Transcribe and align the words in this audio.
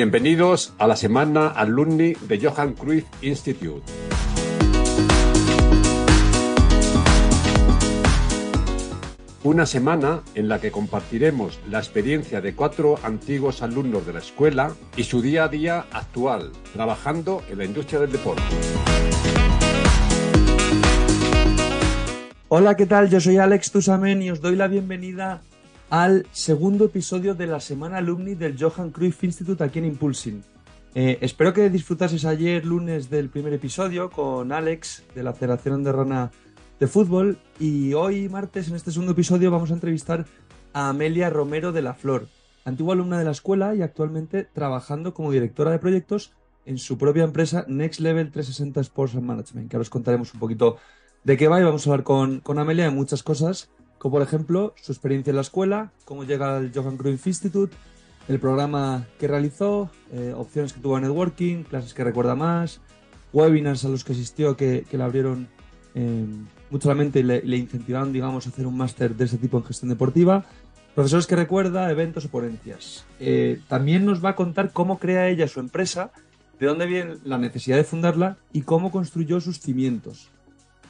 Bienvenidos 0.00 0.74
a 0.78 0.86
la 0.86 0.94
semana 0.94 1.48
alumni 1.48 2.12
de 2.12 2.38
Johan 2.40 2.74
Cruyff 2.74 3.04
Institute. 3.20 3.82
Una 9.42 9.66
semana 9.66 10.22
en 10.36 10.48
la 10.48 10.60
que 10.60 10.70
compartiremos 10.70 11.58
la 11.68 11.78
experiencia 11.78 12.40
de 12.40 12.54
cuatro 12.54 13.00
antiguos 13.02 13.60
alumnos 13.60 14.06
de 14.06 14.12
la 14.12 14.20
escuela 14.20 14.72
y 14.96 15.02
su 15.02 15.20
día 15.20 15.42
a 15.42 15.48
día 15.48 15.86
actual, 15.90 16.52
trabajando 16.72 17.42
en 17.50 17.58
la 17.58 17.64
industria 17.64 17.98
del 17.98 18.12
deporte. 18.12 18.42
Hola, 22.46 22.76
¿qué 22.76 22.86
tal? 22.86 23.10
Yo 23.10 23.18
soy 23.18 23.38
Alex 23.38 23.72
Tusamen 23.72 24.22
y 24.22 24.30
os 24.30 24.40
doy 24.40 24.54
la 24.54 24.68
bienvenida 24.68 25.42
al 25.90 26.26
segundo 26.32 26.84
episodio 26.86 27.34
de 27.34 27.46
la 27.46 27.60
semana 27.60 27.96
alumni 27.98 28.34
del 28.34 28.56
Johan 28.58 28.90
Cruyff 28.90 29.24
Institute 29.24 29.64
aquí 29.64 29.78
en 29.78 29.86
Impulsing. 29.86 30.44
Eh, 30.94 31.18
espero 31.22 31.54
que 31.54 31.70
disfrutases 31.70 32.24
ayer 32.24 32.64
lunes 32.64 33.08
del 33.08 33.30
primer 33.30 33.54
episodio 33.54 34.10
con 34.10 34.52
Alex 34.52 35.04
de 35.14 35.22
la 35.22 35.32
Federación 35.32 35.76
Andorrana 35.76 36.30
de 36.78 36.86
Fútbol 36.86 37.38
y 37.58 37.94
hoy 37.94 38.28
martes 38.28 38.68
en 38.68 38.76
este 38.76 38.90
segundo 38.90 39.12
episodio 39.12 39.50
vamos 39.50 39.70
a 39.70 39.74
entrevistar 39.74 40.26
a 40.74 40.90
Amelia 40.90 41.30
Romero 41.30 41.72
de 41.72 41.82
la 41.82 41.94
Flor, 41.94 42.28
antigua 42.64 42.94
alumna 42.94 43.18
de 43.18 43.24
la 43.24 43.30
escuela 43.30 43.74
y 43.74 43.82
actualmente 43.82 44.44
trabajando 44.44 45.14
como 45.14 45.32
directora 45.32 45.70
de 45.70 45.78
proyectos 45.78 46.32
en 46.66 46.76
su 46.76 46.98
propia 46.98 47.24
empresa 47.24 47.64
Next 47.66 48.00
Level 48.00 48.30
360 48.30 48.80
Sports 48.82 49.14
and 49.14 49.24
Management, 49.24 49.70
que 49.70 49.76
ahora 49.76 49.82
os 49.82 49.90
contaremos 49.90 50.34
un 50.34 50.40
poquito 50.40 50.76
de 51.24 51.36
qué 51.38 51.48
va 51.48 51.60
y 51.60 51.64
vamos 51.64 51.86
a 51.86 51.90
hablar 51.90 52.04
con, 52.04 52.40
con 52.40 52.58
Amelia 52.58 52.84
de 52.84 52.90
muchas 52.90 53.22
cosas 53.22 53.70
como 53.98 54.12
por 54.12 54.22
ejemplo 54.22 54.74
su 54.80 54.92
experiencia 54.92 55.30
en 55.30 55.36
la 55.36 55.42
escuela, 55.42 55.92
cómo 56.04 56.24
llega 56.24 56.56
al 56.56 56.72
Johan 56.74 56.96
Cruyff 56.96 57.26
Institute, 57.26 57.74
el 58.28 58.38
programa 58.38 59.06
que 59.18 59.26
realizó, 59.26 59.90
eh, 60.12 60.32
opciones 60.36 60.72
que 60.72 60.80
tuvo 60.80 60.96
en 60.96 61.04
networking, 61.04 61.64
clases 61.64 61.94
que 61.94 62.04
recuerda 62.04 62.34
más, 62.34 62.80
webinars 63.32 63.84
a 63.84 63.88
los 63.88 64.04
que 64.04 64.12
asistió 64.12 64.56
que, 64.56 64.84
le 64.90 65.02
abrieron 65.02 65.48
eh, 65.94 66.26
mucho 66.70 66.88
la 66.88 66.94
mente 66.94 67.20
y 67.20 67.22
le, 67.22 67.56
incentivaron, 67.56 68.12
digamos, 68.12 68.46
a 68.46 68.50
hacer 68.50 68.66
un 68.66 68.76
máster 68.76 69.16
de 69.16 69.24
ese 69.24 69.38
tipo 69.38 69.58
en 69.58 69.64
gestión 69.64 69.88
deportiva, 69.88 70.44
profesores 70.94 71.26
que 71.26 71.36
recuerda, 71.36 71.90
eventos 71.90 72.26
o 72.26 72.28
ponencias. 72.28 73.06
Eh, 73.18 73.60
también 73.68 74.04
nos 74.04 74.24
va 74.24 74.30
a 74.30 74.36
contar 74.36 74.72
cómo 74.72 74.98
crea 74.98 75.28
ella 75.28 75.48
su 75.48 75.60
empresa, 75.60 76.12
de 76.60 76.66
dónde 76.66 76.86
viene 76.86 77.16
la 77.24 77.38
necesidad 77.38 77.76
de 77.76 77.84
fundarla 77.84 78.36
y 78.52 78.62
cómo 78.62 78.90
construyó 78.90 79.40
sus 79.40 79.60
cimientos. 79.60 80.30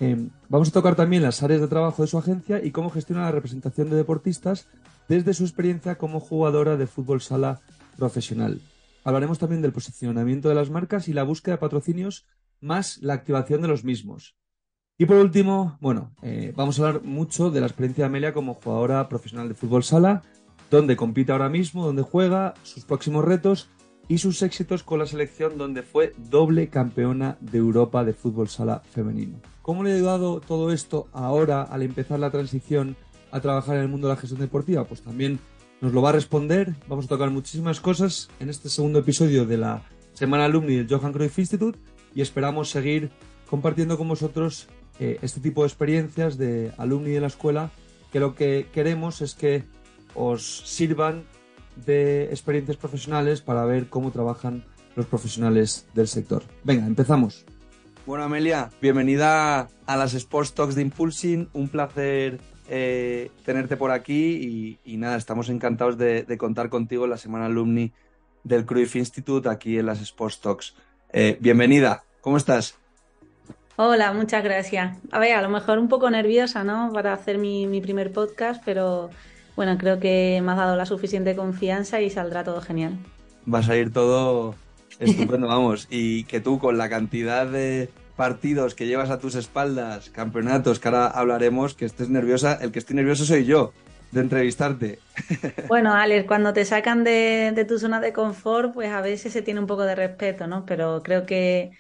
Em, 0.01 0.31
vamos 0.49 0.69
a 0.69 0.73
tocar 0.73 0.95
también 0.95 1.23
las 1.23 1.43
áreas 1.43 1.61
de 1.61 1.69
trabajo 1.69 2.03
de 2.03 2.09
su 2.09 2.19
agencia 2.19 2.65
y 2.65 2.71
cómo 2.71 2.91
gestiona 2.91 3.23
la 3.23 3.33
representación 3.33 3.91
de 3.91 3.97
deportistas 3.97 4.67
desde 5.09 5.35
su 5.35 5.45
experiencia 5.45 5.99
como 5.99 6.21
jugadora 6.21 6.77
de 6.77 6.87
fútbol 6.87 7.21
sala 7.21 7.61
profesional. 7.97 8.61
Hablaremos 9.05 9.39
también 9.39 9.63
del 9.63 9.73
posicionamiento 9.73 10.49
de 10.49 10.55
las 10.55 10.71
marcas 10.71 11.09
y 11.09 11.13
la 11.13 11.25
búsqueda 11.25 11.57
de 11.57 11.61
patrocinios 11.61 12.27
más 12.61 12.99
la 12.99 13.15
activación 13.15 13.63
de 13.63 13.69
los 13.69 13.85
mismos. 13.85 14.37
Y 14.99 15.07
por 15.07 15.17
último, 15.17 15.79
bueno, 15.81 16.13
eh, 16.23 16.53
vamos 16.57 16.79
a 16.79 16.87
hablar 16.87 17.05
mucho 17.05 17.51
de 17.51 17.61
la 17.61 17.67
experiencia 17.67 18.03
de 18.03 18.07
Amelia 18.07 18.33
como 18.33 18.55
jugadora 18.55 19.09
profesional 19.09 19.49
de 19.49 19.55
fútbol 19.55 19.85
sala, 19.85 20.23
dónde 20.71 20.97
compite 20.97 21.33
ahora 21.33 21.49
mismo, 21.49 21.87
dónde 21.87 22.03
juega, 22.03 22.55
sus 22.63 22.85
próximos 22.85 23.25
retos 23.25 23.69
y 24.09 24.19
sus 24.19 24.43
éxitos 24.43 24.83
con 24.83 24.99
la 24.99 25.07
selección 25.07 25.59
donde 25.59 25.83
fue 25.83 26.15
doble 26.17 26.69
campeona 26.69 27.37
de 27.41 27.59
Europa 27.59 28.05
de 28.05 28.15
fútbol 28.15 28.49
sala 28.49 28.83
femenino. 28.91 29.39
¿Cómo 29.63 29.85
le 29.85 29.93
ha 29.93 29.97
ayudado 29.97 30.41
todo 30.41 30.73
esto 30.73 31.09
ahora 31.13 31.63
al 31.63 31.83
empezar 31.83 32.19
la 32.19 32.31
transición 32.31 32.97
a 33.31 33.41
trabajar 33.41 33.77
en 33.77 33.83
el 33.83 33.89
mundo 33.89 34.09
de 34.09 34.15
la 34.15 34.21
gestión 34.21 34.41
deportiva? 34.41 34.85
Pues 34.85 35.03
también 35.03 35.39
nos 35.83 35.93
lo 35.93 36.01
va 36.01 36.09
a 36.09 36.13
responder. 36.13 36.75
Vamos 36.89 37.05
a 37.05 37.09
tocar 37.09 37.31
muchísimas 37.31 37.81
cosas 37.81 38.31
en 38.41 38.49
este 38.49 38.71
segundo 38.71 39.01
episodio 39.01 39.45
de 39.45 39.59
la 39.59 39.83
Semana 40.15 40.47
Alumni 40.47 40.75
del 40.75 40.89
Johan 40.89 41.13
Cruyff 41.13 41.39
Institute 41.39 41.79
y 42.15 42.23
esperamos 42.23 42.71
seguir 42.71 43.11
compartiendo 43.49 43.99
con 43.99 44.09
vosotros 44.09 44.69
eh, 44.99 45.19
este 45.23 45.41
tipo 45.41 45.63
de 45.63 45.69
experiencias 45.69 46.39
de 46.39 46.73
alumni 46.79 47.11
de 47.11 47.21
la 47.21 47.29
escuela 47.29 47.71
que 48.11 48.21
lo 48.21 48.35
que 48.35 48.67
queremos 48.73 49.21
es 49.21 49.35
que 49.35 49.65
os 50.15 50.63
sirvan 50.67 51.25
de 51.85 52.25
experiencias 52.25 52.77
profesionales 52.77 53.41
para 53.41 53.65
ver 53.65 53.89
cómo 53.89 54.11
trabajan 54.11 54.65
los 54.97 55.07
profesionales 55.07 55.87
del 55.95 56.09
sector. 56.09 56.43
Venga, 56.65 56.87
empezamos. 56.87 57.45
Bueno, 58.07 58.25
Amelia, 58.25 58.71
bienvenida 58.81 59.69
a 59.87 59.97
las 59.97 60.15
Sports 60.15 60.55
Talks 60.55 60.75
de 60.75 60.83
Impulsing. 60.83 61.51
Un 61.53 61.69
placer 61.69 62.41
eh, 62.69 63.31
tenerte 63.45 63.77
por 63.77 63.91
aquí 63.91 64.79
y, 64.85 64.97
nada, 64.97 65.17
estamos 65.17 65.49
encantados 65.51 65.99
de, 65.99 66.25
contar 66.39 66.69
contigo 66.69 67.05
en 67.05 67.11
la 67.11 67.17
semana 67.17 67.47
alumni 67.47 67.93
del 68.45 68.65
Cruyff 68.65 68.97
Institute 68.97 69.49
aquí 69.49 69.79
en 69.79 69.87
las 69.87 70.01
Sports 70.01 70.41
Talks. 70.41 70.75
Eh, 71.13 71.37
bienvenida, 71.41 72.03
¿cómo 72.21 72.37
estás? 72.37 72.79
Hola, 73.77 74.13
muchas 74.13 74.43
gracias. 74.43 74.97
A 75.13 75.19
ver, 75.19 75.35
a 75.35 75.43
lo 75.43 75.49
mejor 75.49 75.79
un 75.79 75.89
poco 75.89 76.11
nerviosa, 76.11 76.65
¿no? 76.65 76.91
Para 76.93 77.13
hacer 77.13 77.39
mi, 77.39 77.67
mi 77.67 77.81
primer 77.81 78.11
podcast, 78.13 78.63
pero 78.65 79.11
bueno, 79.59 79.77
creo 79.77 79.99
que 79.99 80.41
me 80.41 80.53
has 80.53 80.57
dado 80.57 80.77
la 80.77 80.87
suficiente 80.87 81.35
confianza 81.35 82.01
y 82.01 82.11
saldrá 82.11 82.45
todo 82.45 82.61
genial. 82.61 82.97
Va 83.53 83.59
a 83.59 83.63
salir 83.65 83.93
todo 83.93 84.55
estupendo, 85.01 85.49
vamos. 85.49 85.89
Y 85.91 86.23
que 86.25 86.39
tú 86.39 86.61
con 86.61 86.79
la 86.79 86.89
cantidad 86.89 87.45
de 87.45 87.91
partidos 88.15 88.77
que 88.77 88.87
llevas 88.87 89.11
a 89.11 89.19
tus 89.19 89.35
espaldas, 89.35 90.11
campeonatos, 90.11 90.79
que 90.79 90.87
ahora 90.87 91.09
hablaremos, 91.09 91.75
que 91.75 91.87
estés 91.87 92.09
nerviosa, 92.09 92.57
el 92.63 92.71
que 92.71 92.79
estoy 92.79 92.95
nervioso 92.95 93.25
soy 93.25 93.47
yo 93.47 93.73
de 94.13 94.21
entrevistarte. 94.21 95.01
Bueno, 95.67 95.93
Alex, 95.93 96.29
cuando 96.29 96.53
te 96.53 96.65
sacan 96.65 97.03
de, 97.03 97.67
tu 97.67 97.81
zona 97.81 97.99
de 97.99 98.13
confort, 98.13 98.73
pues 98.73 98.93
a 98.93 99.01
veces 99.01 99.33
se 99.33 99.43
tiene 99.43 99.59
un 99.59 99.67
poco 99.67 99.83
de 99.83 99.97
respeto, 99.97 100.47
¿no? 100.47 100.67
Pero 100.67 101.03
creo 101.03 101.27
que, 101.27 101.73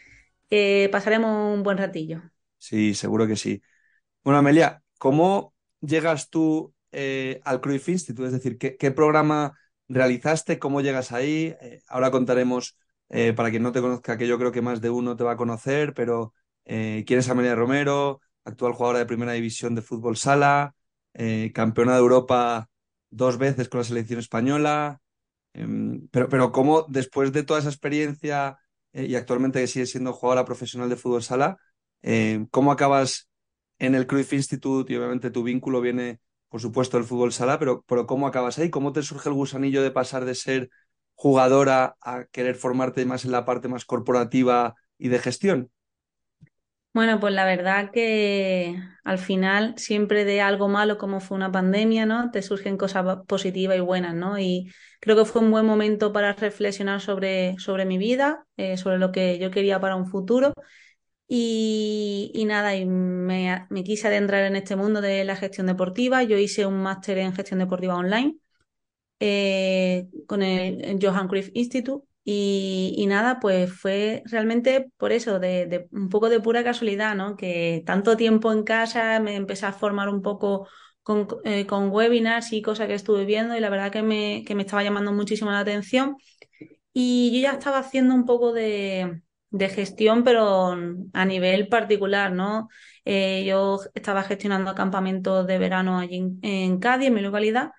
pasaremos 0.90 1.54
un 1.56 1.62
buen 1.62 1.78
ratillo. 1.78 2.22
Sí, 2.56 2.94
seguro 2.94 3.28
que 3.28 3.36
sí. 3.36 3.62
Bueno, 4.24 4.40
Amelia, 4.40 4.82
¿cómo 4.98 5.54
llegas 5.80 6.28
tú 6.28 6.74
eh, 6.92 7.40
al 7.44 7.60
Cruyff 7.60 7.88
Institute? 7.88 8.26
Es 8.26 8.32
decir, 8.32 8.58
¿qué, 8.58 8.90
programa 8.90 9.58
realizaste? 9.88 10.58
¿Cómo 10.58 10.80
llegas 10.80 11.12
ahí? 11.12 11.54
Eh, 11.60 11.82
ahora 11.88 12.10
contaremos, 12.10 12.76
eh, 13.08 13.32
para 13.32 13.50
quien 13.50 13.62
no 13.62 13.72
te 13.72 13.80
conozca, 13.80 14.16
que 14.16 14.26
yo 14.26 14.38
creo 14.38 14.52
que 14.52 14.62
más 14.62 14.80
de 14.80 14.90
uno 14.90 15.16
te 15.16 15.24
va 15.24 15.32
a 15.32 15.36
conocer, 15.36 15.94
pero 15.94 16.34
¿quién 16.64 17.18
es 17.18 17.28
Amelia 17.28 17.54
Romero? 17.54 18.20
Actual 18.44 18.72
jugadora 18.74 18.98
de 18.98 19.06
primera 19.06 19.32
división 19.32 19.74
de 19.74 19.82
fútbol 19.82 20.16
sala, 20.16 20.74
campeona 21.54 21.94
de 21.94 21.98
Europa 21.98 22.68
dos 23.10 23.38
veces 23.38 23.68
con 23.68 23.78
la 23.78 23.84
selección 23.84 24.20
española. 24.20 25.00
Em, 25.54 26.08
pero, 26.10 26.28
pero 26.28 26.52
¿cómo 26.52 26.82
después 26.88 27.32
de 27.32 27.42
toda 27.42 27.60
esa 27.60 27.70
experiencia 27.70 28.58
y 28.92 29.14
actualmente 29.14 29.60
que 29.60 29.66
sigues 29.66 29.90
siendo 29.90 30.12
jugadora 30.12 30.44
profesional 30.44 30.88
de 30.90 30.96
fútbol 30.96 31.22
sala, 31.22 31.56
¿cómo 32.50 32.72
acabas 32.72 33.28
en 33.78 33.94
el 33.94 34.06
Cruyff 34.06 34.32
Institute? 34.34 34.92
Y 34.92 34.96
obviamente 34.96 35.30
tu 35.30 35.42
vínculo 35.42 35.80
viene 35.80 36.20
por 36.48 36.60
supuesto, 36.60 36.98
el 36.98 37.04
fútbol 37.04 37.32
sala, 37.32 37.58
pero, 37.58 37.84
pero 37.86 38.06
¿cómo 38.06 38.26
acabas 38.26 38.58
ahí? 38.58 38.70
¿Cómo 38.70 38.92
te 38.92 39.02
surge 39.02 39.28
el 39.28 39.34
gusanillo 39.34 39.82
de 39.82 39.90
pasar 39.90 40.24
de 40.24 40.34
ser 40.34 40.70
jugadora 41.14 41.96
a 42.00 42.24
querer 42.26 42.54
formarte 42.56 43.04
más 43.04 43.24
en 43.24 43.32
la 43.32 43.44
parte 43.44 43.68
más 43.68 43.84
corporativa 43.84 44.74
y 44.98 45.08
de 45.08 45.18
gestión? 45.18 45.70
Bueno, 46.94 47.20
pues 47.20 47.32
la 47.34 47.44
verdad 47.44 47.90
que 47.92 48.76
al 49.04 49.18
final 49.18 49.74
siempre 49.78 50.24
de 50.24 50.40
algo 50.40 50.68
malo 50.68 50.98
como 50.98 51.20
fue 51.20 51.36
una 51.36 51.52
pandemia, 51.52 52.06
¿no? 52.06 52.30
Te 52.32 52.42
surgen 52.42 52.76
cosas 52.76 53.04
positivas 53.28 53.76
y 53.76 53.80
buenas, 53.80 54.14
¿no? 54.14 54.38
Y 54.38 54.72
creo 55.00 55.14
que 55.16 55.24
fue 55.24 55.42
un 55.42 55.50
buen 55.52 55.64
momento 55.64 56.12
para 56.12 56.32
reflexionar 56.32 57.00
sobre, 57.00 57.56
sobre 57.58 57.84
mi 57.84 57.98
vida, 57.98 58.46
eh, 58.56 58.76
sobre 58.76 58.98
lo 58.98 59.12
que 59.12 59.38
yo 59.38 59.50
quería 59.52 59.80
para 59.80 59.94
un 59.94 60.06
futuro 60.08 60.54
y, 61.30 62.44
nada, 62.46 62.74
y 62.74 62.86
me, 62.86 63.66
quise 63.84 64.08
adentrar 64.08 64.44
en 64.44 64.56
este 64.56 64.76
mundo 64.76 65.02
de 65.02 65.24
la 65.24 65.36
gestión 65.36 65.66
deportiva. 65.66 66.22
Yo 66.22 66.38
hice 66.38 66.64
un 66.66 66.82
máster 66.82 67.18
en 67.18 67.34
gestión 67.34 67.58
deportiva 67.60 67.96
online 67.96 68.38
eh, 69.20 70.08
con 70.26 70.42
el, 70.42 70.98
Johan 71.02 71.28
Cruyff 71.28 71.50
Institute. 71.54 72.06
Y, 72.24 73.06
nada, 73.08 73.40
pues 73.40 73.72
fue 73.72 74.22
realmente 74.26 74.90
por 74.98 75.12
eso, 75.12 75.38
de, 75.38 75.88
un 75.92 76.08
poco 76.10 76.28
de 76.28 76.40
pura 76.40 76.64
casualidad, 76.64 77.14
¿no? 77.14 77.36
Que 77.36 77.82
tanto 77.86 78.16
tiempo 78.16 78.52
en 78.52 78.64
casa 78.64 79.20
me 79.20 79.36
empecé 79.36 79.66
a 79.66 79.72
formar 79.72 80.08
un 80.10 80.22
poco 80.22 80.68
con, 81.02 81.26
eh, 81.44 81.66
con 81.66 81.90
webinars 81.90 82.52
y 82.52 82.62
cosas 82.62 82.86
que 82.88 82.94
estuve 82.94 83.24
viendo 83.24 83.56
y 83.56 83.60
la 83.60 83.70
verdad 83.70 83.92
que 83.92 84.02
me, 84.02 84.44
que 84.46 84.54
me 84.54 84.62
estaba 84.62 84.84
llamando 84.84 85.12
muchísimo 85.12 85.50
la 85.50 85.60
atención. 85.60 86.16
Y 86.92 87.32
yo 87.34 87.40
ya 87.42 87.52
estaba 87.52 87.78
haciendo 87.78 88.14
un 88.14 88.26
poco 88.26 88.52
de, 88.52 89.22
de 89.50 89.68
gestión, 89.68 90.24
pero 90.24 90.76
a 91.12 91.24
nivel 91.24 91.68
particular, 91.68 92.32
¿no? 92.32 92.68
Eh, 93.04 93.44
yo 93.46 93.80
estaba 93.94 94.22
gestionando 94.22 94.74
campamentos 94.74 95.46
de 95.46 95.58
verano 95.58 95.98
allí 95.98 96.22
en, 96.42 96.78
Cádiz, 96.80 97.08
en 97.08 97.14
mi 97.14 97.20
localidad, 97.22 97.70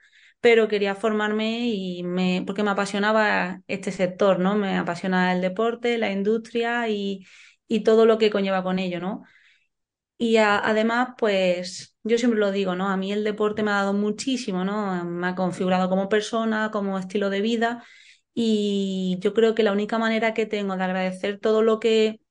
pero 0.41 0.67
quería 0.67 0.95
formarme 0.95 1.67
y 1.69 2.03
me, 2.03 2.43
porque 2.45 2.63
me 2.63 2.71
apasionaba 2.71 3.61
este 3.67 3.91
sector, 3.91 4.39
¿no? 4.39 4.55
Me 4.55 4.77
apasiona 4.77 5.33
el 5.33 5.41
deporte, 5.41 5.97
la 5.97 6.11
industria 6.11 6.87
y, 6.89 7.25
y 7.67 7.81
todo 7.83 8.05
lo 8.05 8.17
que 8.17 8.31
conlleva 8.31 8.63
con 8.63 8.79
ello, 8.79 8.99
¿no? 8.99 9.23
Y 10.17 10.35
además, 10.37 11.09
pues 11.17 11.95
yo 12.03 12.17
siempre 12.17 12.39
lo 12.39 12.51
digo, 12.51 12.75
¿no? 12.75 12.89
A 12.89 12.97
mí 12.97 13.11
el 13.13 13.23
deporte 13.23 13.63
me 13.63 13.71
ha 13.71 13.75
dado 13.75 13.93
muchísimo, 13.93 14.65
¿no? 14.65 15.05
Me 15.05 15.27
ha 15.27 15.35
configurado 15.35 15.89
como 15.89 16.09
persona, 16.09 16.71
como 16.71 16.99
estilo 16.99 17.29
de 17.29 17.41
vida 17.41 17.83
y 18.41 19.17
yo 19.19 19.33
creo 19.33 19.53
que 19.53 19.63
la 19.63 19.73
única 19.73 19.97
manera 19.97 20.33
que 20.33 20.45
tengo 20.45 20.77
de 20.77 20.83
agradecer 20.85 21.39
todo 21.39 21.61
lo 21.61 21.77
que, 21.81 22.21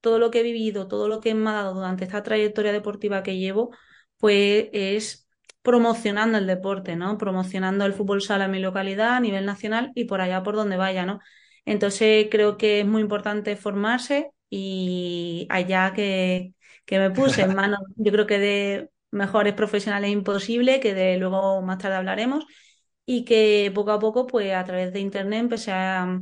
todo 0.00 0.20
lo 0.20 0.30
que 0.30 0.38
he 0.40 0.42
vivido, 0.44 0.86
todo 0.86 1.08
lo 1.08 1.20
que 1.20 1.34
me 1.34 1.50
ha 1.50 1.54
dado 1.54 1.74
durante 1.74 2.04
esta 2.04 2.22
trayectoria 2.22 2.70
deportiva 2.70 3.24
que 3.24 3.36
llevo, 3.36 3.72
pues 4.18 4.68
es 4.72 5.28
promocionando 5.62 6.38
el 6.38 6.46
deporte, 6.46 6.94
¿no? 6.94 7.18
Promocionando 7.18 7.84
el 7.84 7.94
fútbol 7.94 8.22
sala 8.22 8.44
en 8.44 8.52
mi 8.52 8.60
localidad 8.60 9.14
a 9.16 9.20
nivel 9.20 9.44
nacional 9.44 9.90
y 9.96 10.04
por 10.04 10.20
allá 10.20 10.44
por 10.44 10.54
donde 10.54 10.76
vaya, 10.76 11.04
¿no? 11.04 11.18
Entonces 11.64 12.28
creo 12.30 12.56
que 12.58 12.80
es 12.82 12.86
muy 12.86 13.02
importante 13.02 13.56
formarse 13.56 14.30
y 14.48 15.48
allá 15.50 15.92
que, 15.94 16.54
que 16.84 17.00
me 17.00 17.10
puse 17.10 17.42
en 17.42 17.54
manos, 17.56 17.80
yo 17.96 18.12
creo 18.12 18.26
que 18.28 18.38
de 18.38 18.90
mejores 19.10 19.54
profesionales 19.54 20.12
imposible, 20.12 20.78
que 20.78 20.94
de 20.94 21.16
luego 21.16 21.60
más 21.62 21.78
tarde 21.78 21.96
hablaremos, 21.96 22.46
y 23.06 23.24
que 23.24 23.70
poco 23.72 23.92
a 23.92 24.00
poco, 24.00 24.26
pues 24.26 24.52
a 24.52 24.64
través 24.64 24.92
de 24.92 24.98
internet 24.98 25.40
empecé 25.40 25.70
a, 25.70 26.20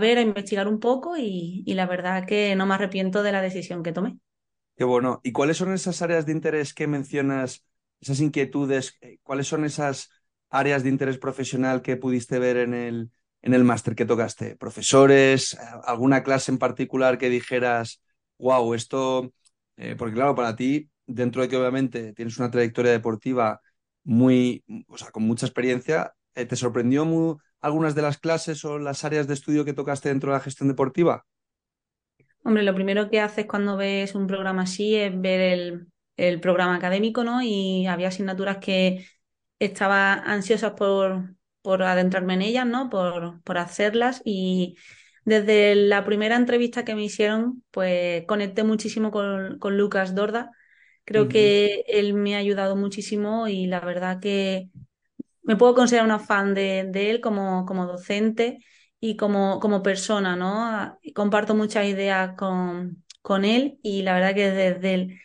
ver, 0.00 0.18
a 0.18 0.22
investigar 0.22 0.68
un 0.68 0.78
poco 0.78 1.16
y, 1.18 1.64
la 1.66 1.86
verdad 1.86 2.24
que 2.24 2.54
no 2.54 2.64
me 2.64 2.74
arrepiento 2.74 3.24
de 3.24 3.32
la 3.32 3.42
decisión 3.42 3.82
que 3.82 3.92
tomé. 3.92 4.16
Qué 4.76 4.84
bueno. 4.84 5.20
¿Y 5.24 5.32
cuáles 5.32 5.56
son 5.56 5.74
esas 5.74 6.00
áreas 6.02 6.24
de 6.24 6.32
interés 6.32 6.72
que 6.72 6.86
mencionas, 6.86 7.66
esas 8.00 8.20
inquietudes? 8.20 8.96
Eh, 9.00 9.18
¿Cuáles 9.24 9.48
son 9.48 9.64
esas 9.64 10.10
áreas 10.48 10.84
de 10.84 10.90
interés 10.90 11.18
profesional 11.18 11.82
que 11.82 11.96
pudiste 11.96 12.38
ver 12.38 12.58
en 12.58 12.72
el, 12.72 13.10
en 13.42 13.54
el 13.54 13.64
máster 13.64 13.96
que 13.96 14.04
tocaste? 14.04 14.54
¿Profesores? 14.54 15.58
¿Alguna 15.84 16.22
clase 16.22 16.52
en 16.52 16.58
particular 16.58 17.18
que 17.18 17.30
dijeras, 17.30 18.00
wow, 18.38 18.74
esto, 18.74 19.32
eh, 19.76 19.96
porque 19.98 20.14
claro, 20.14 20.36
para 20.36 20.54
ti, 20.54 20.88
dentro 21.04 21.42
de 21.42 21.48
que 21.48 21.56
obviamente 21.56 22.12
tienes 22.12 22.38
una 22.38 22.50
trayectoria 22.50 22.92
deportiva 22.92 23.60
muy, 24.06 24.64
o 24.88 24.96
sea, 24.96 25.10
con 25.10 25.24
mucha 25.24 25.46
experiencia, 25.46 26.14
eh, 26.34 26.46
¿te 26.46 26.56
sorprendió 26.56 27.38
algunas 27.60 27.94
de 27.94 28.02
las 28.02 28.18
clases 28.18 28.64
o 28.64 28.78
las 28.78 29.04
áreas 29.04 29.26
de 29.26 29.34
estudio 29.34 29.64
que 29.64 29.72
tocaste 29.72 30.08
dentro 30.08 30.30
de 30.30 30.38
la 30.38 30.44
gestión 30.44 30.68
deportiva? 30.68 31.26
Hombre, 32.44 32.62
lo 32.62 32.74
primero 32.74 33.10
que 33.10 33.20
haces 33.20 33.46
cuando 33.46 33.76
ves 33.76 34.14
un 34.14 34.28
programa 34.28 34.62
así 34.62 34.94
es 34.94 35.20
ver 35.20 35.88
el, 36.16 36.40
programa 36.40 36.76
académico, 36.76 37.24
¿no? 37.24 37.42
Y 37.42 37.86
había 37.86 38.08
asignaturas 38.08 38.58
que 38.58 39.04
estaba 39.58 40.14
ansiosas 40.14 40.72
por, 40.72 41.34
por 41.60 41.82
adentrarme 41.82 42.34
en 42.34 42.42
ellas, 42.42 42.66
¿no? 42.66 42.88
Por, 42.88 43.42
por 43.42 43.58
hacerlas 43.58 44.22
y 44.24 44.76
desde 45.24 45.74
la 45.74 46.04
primera 46.04 46.36
entrevista 46.36 46.84
que 46.84 46.94
me 46.94 47.02
hicieron, 47.02 47.64
pues 47.72 48.24
conecté 48.26 48.62
muchísimo 48.62 49.10
con, 49.10 49.58
con 49.58 49.76
Lucas 49.76 50.14
Dorda. 50.14 50.52
Creo 51.06 51.28
que 51.28 51.84
él 51.88 52.14
me 52.14 52.36
ha 52.36 52.40
ayudado 52.40 52.76
muchísimo 52.76 53.48
y 53.48 53.66
la 53.68 53.80
verdad 53.80 54.20
que 54.20 54.70
me 55.42 55.56
puedo 55.56 55.74
considerar 55.74 56.06
una 56.06 56.18
fan 56.18 56.54
de, 56.54 56.86
de 56.90 57.10
él 57.10 57.20
como, 57.20 57.66
como 57.66 57.86
docente 57.86 58.64
y 59.00 59.16
como, 59.16 59.60
como 59.60 59.82
persona, 59.82 60.36
¿no? 60.36 60.98
Comparto 61.14 61.54
muchas 61.54 61.86
ideas 61.86 62.34
con, 62.36 63.04
con 63.22 63.44
él 63.44 63.78
y 63.82 64.02
la 64.02 64.14
verdad 64.14 64.34
que 64.34 64.50
desde 64.50 64.94
el, 64.94 65.20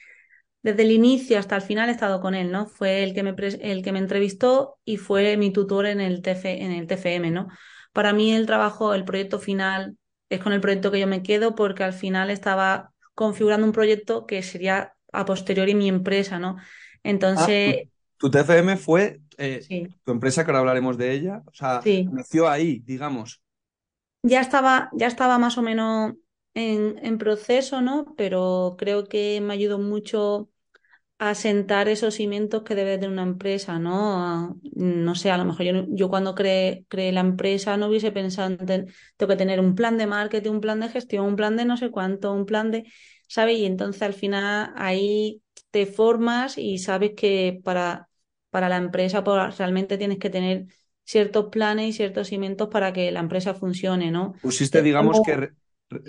desde 0.64 0.84
el 0.84 0.92
inicio 0.92 1.40
hasta 1.40 1.56
el 1.56 1.62
final 1.62 1.90
he 1.90 1.92
estado 1.94 2.22
con 2.22 2.36
él, 2.36 2.52
¿no? 2.52 2.68
Fue 2.68 3.04
el 3.04 3.14
que 3.14 3.24
me, 3.24 3.36
el 3.62 3.84
que 3.84 3.92
me 3.92 4.00
entrevistó 4.00 4.78
y 4.86 4.98
fue 4.98 5.38
mi 5.38 5.52
tutor 5.52 5.86
en 5.88 6.02
el, 6.02 6.22
TF, 6.22 6.62
en 6.64 6.72
el 6.72 6.88
TFM, 6.88 7.32
¿no? 7.32 7.48
Para 7.94 8.14
mí 8.14 8.34
el 8.34 8.46
trabajo, 8.46 8.94
el 8.94 9.06
proyecto 9.06 9.40
final 9.40 9.98
es 10.30 10.40
con 10.42 10.54
el 10.54 10.62
proyecto 10.62 10.92
que 10.92 11.00
yo 11.00 11.08
me 11.08 11.24
quedo 11.24 11.56
porque 11.56 11.84
al 11.84 11.94
final 11.94 12.30
estaba 12.30 12.94
configurando 13.16 13.66
un 13.66 13.74
proyecto 13.74 14.26
que 14.26 14.44
sería 14.44 14.94
a 15.12 15.26
posteriori 15.26 15.76
mi 15.76 15.90
empresa, 15.90 16.40
¿no? 16.40 16.58
Entonces... 17.04 17.84
Ah, 17.86 17.90
tu, 18.18 18.30
TFM 18.30 18.78
fue 18.78 19.20
eh, 19.38 19.90
tu 20.04 20.12
empresa, 20.12 20.44
que 20.44 20.52
ahora 20.52 20.60
hablaremos 20.60 20.98
de 20.98 21.12
ella, 21.12 21.42
o 21.46 21.54
sea, 21.54 21.82
nació 22.12 22.48
ahí, 22.48 22.80
digamos. 22.86 23.42
Ya 24.24 24.42
estaba, 24.42 24.90
ya 24.94 25.08
estaba 25.08 25.40
más 25.40 25.58
o 25.58 25.64
menos 25.64 26.14
en, 26.54 27.00
en 27.04 27.18
proceso, 27.18 27.82
¿no? 27.82 28.14
Pero 28.16 28.76
creo 28.78 29.06
que 29.06 29.42
me 29.42 29.54
ayudó 29.54 29.80
mucho 29.80 30.52
a 31.22 31.36
sentar 31.36 31.88
esos 31.88 32.16
cimientos 32.16 32.64
que 32.64 32.74
debe 32.74 32.98
tener 32.98 33.12
una 33.12 33.22
empresa, 33.22 33.78
¿no? 33.78 34.60
no 34.74 35.14
sé, 35.14 35.30
a 35.30 35.38
lo 35.38 35.46
mejor 35.46 35.64
yo, 35.68 35.86
yo 35.90 36.10
cuando 36.10 36.34
creé, 36.34 36.84
creé, 36.88 37.12
la 37.12 37.20
empresa 37.20 37.78
no 37.78 37.90
hubiese 37.90 38.12
pensado 38.12 38.50
en 38.50 38.58
tengo 39.18 39.30
que 39.30 39.36
tener 39.36 39.60
un 39.60 39.76
plan 39.76 40.00
de 40.00 40.08
marketing, 40.08 40.50
un 40.50 40.62
plan 40.62 40.80
de 40.80 40.90
gestión, 40.90 41.28
un 41.28 41.36
plan 41.36 41.58
de 41.58 41.66
no 41.66 41.78
sé 41.78 41.92
cuánto, 41.92 42.34
un 42.34 42.48
plan 42.48 42.72
de, 42.72 42.92
¿sabes? 43.32 43.60
Y 43.60 43.66
entonces 43.66 44.02
al 44.02 44.14
final 44.14 44.74
ahí 44.76 45.42
te 45.72 45.86
formas 45.86 46.58
y 46.58 46.80
sabes 46.80 47.12
que 47.16 47.62
para, 47.64 48.10
para 48.50 48.68
la 48.68 48.76
empresa 48.76 49.24
pues, 49.24 49.58
realmente 49.58 49.98
tienes 49.98 50.20
que 50.20 50.30
tener 50.30 50.66
ciertos 51.06 51.46
planes 51.46 51.88
y 51.88 51.94
ciertos 51.94 52.28
cimientos 52.28 52.68
para 52.68 52.92
que 52.92 53.10
la 53.10 53.22
empresa 53.22 53.54
funcione, 53.54 54.12
¿no? 54.12 54.34
Pusiste, 54.42 54.82
digamos, 54.82 55.22
que 55.26 55.52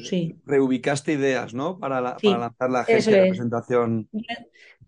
sí. 0.03 0.35
reubicaste 0.45 1.13
ideas, 1.13 1.55
¿no? 1.55 1.79
Para, 1.79 2.01
lanzar 2.01 2.71
la 2.71 2.81
agencia 2.81 3.17
de 3.17 3.29
presentación. 3.29 4.09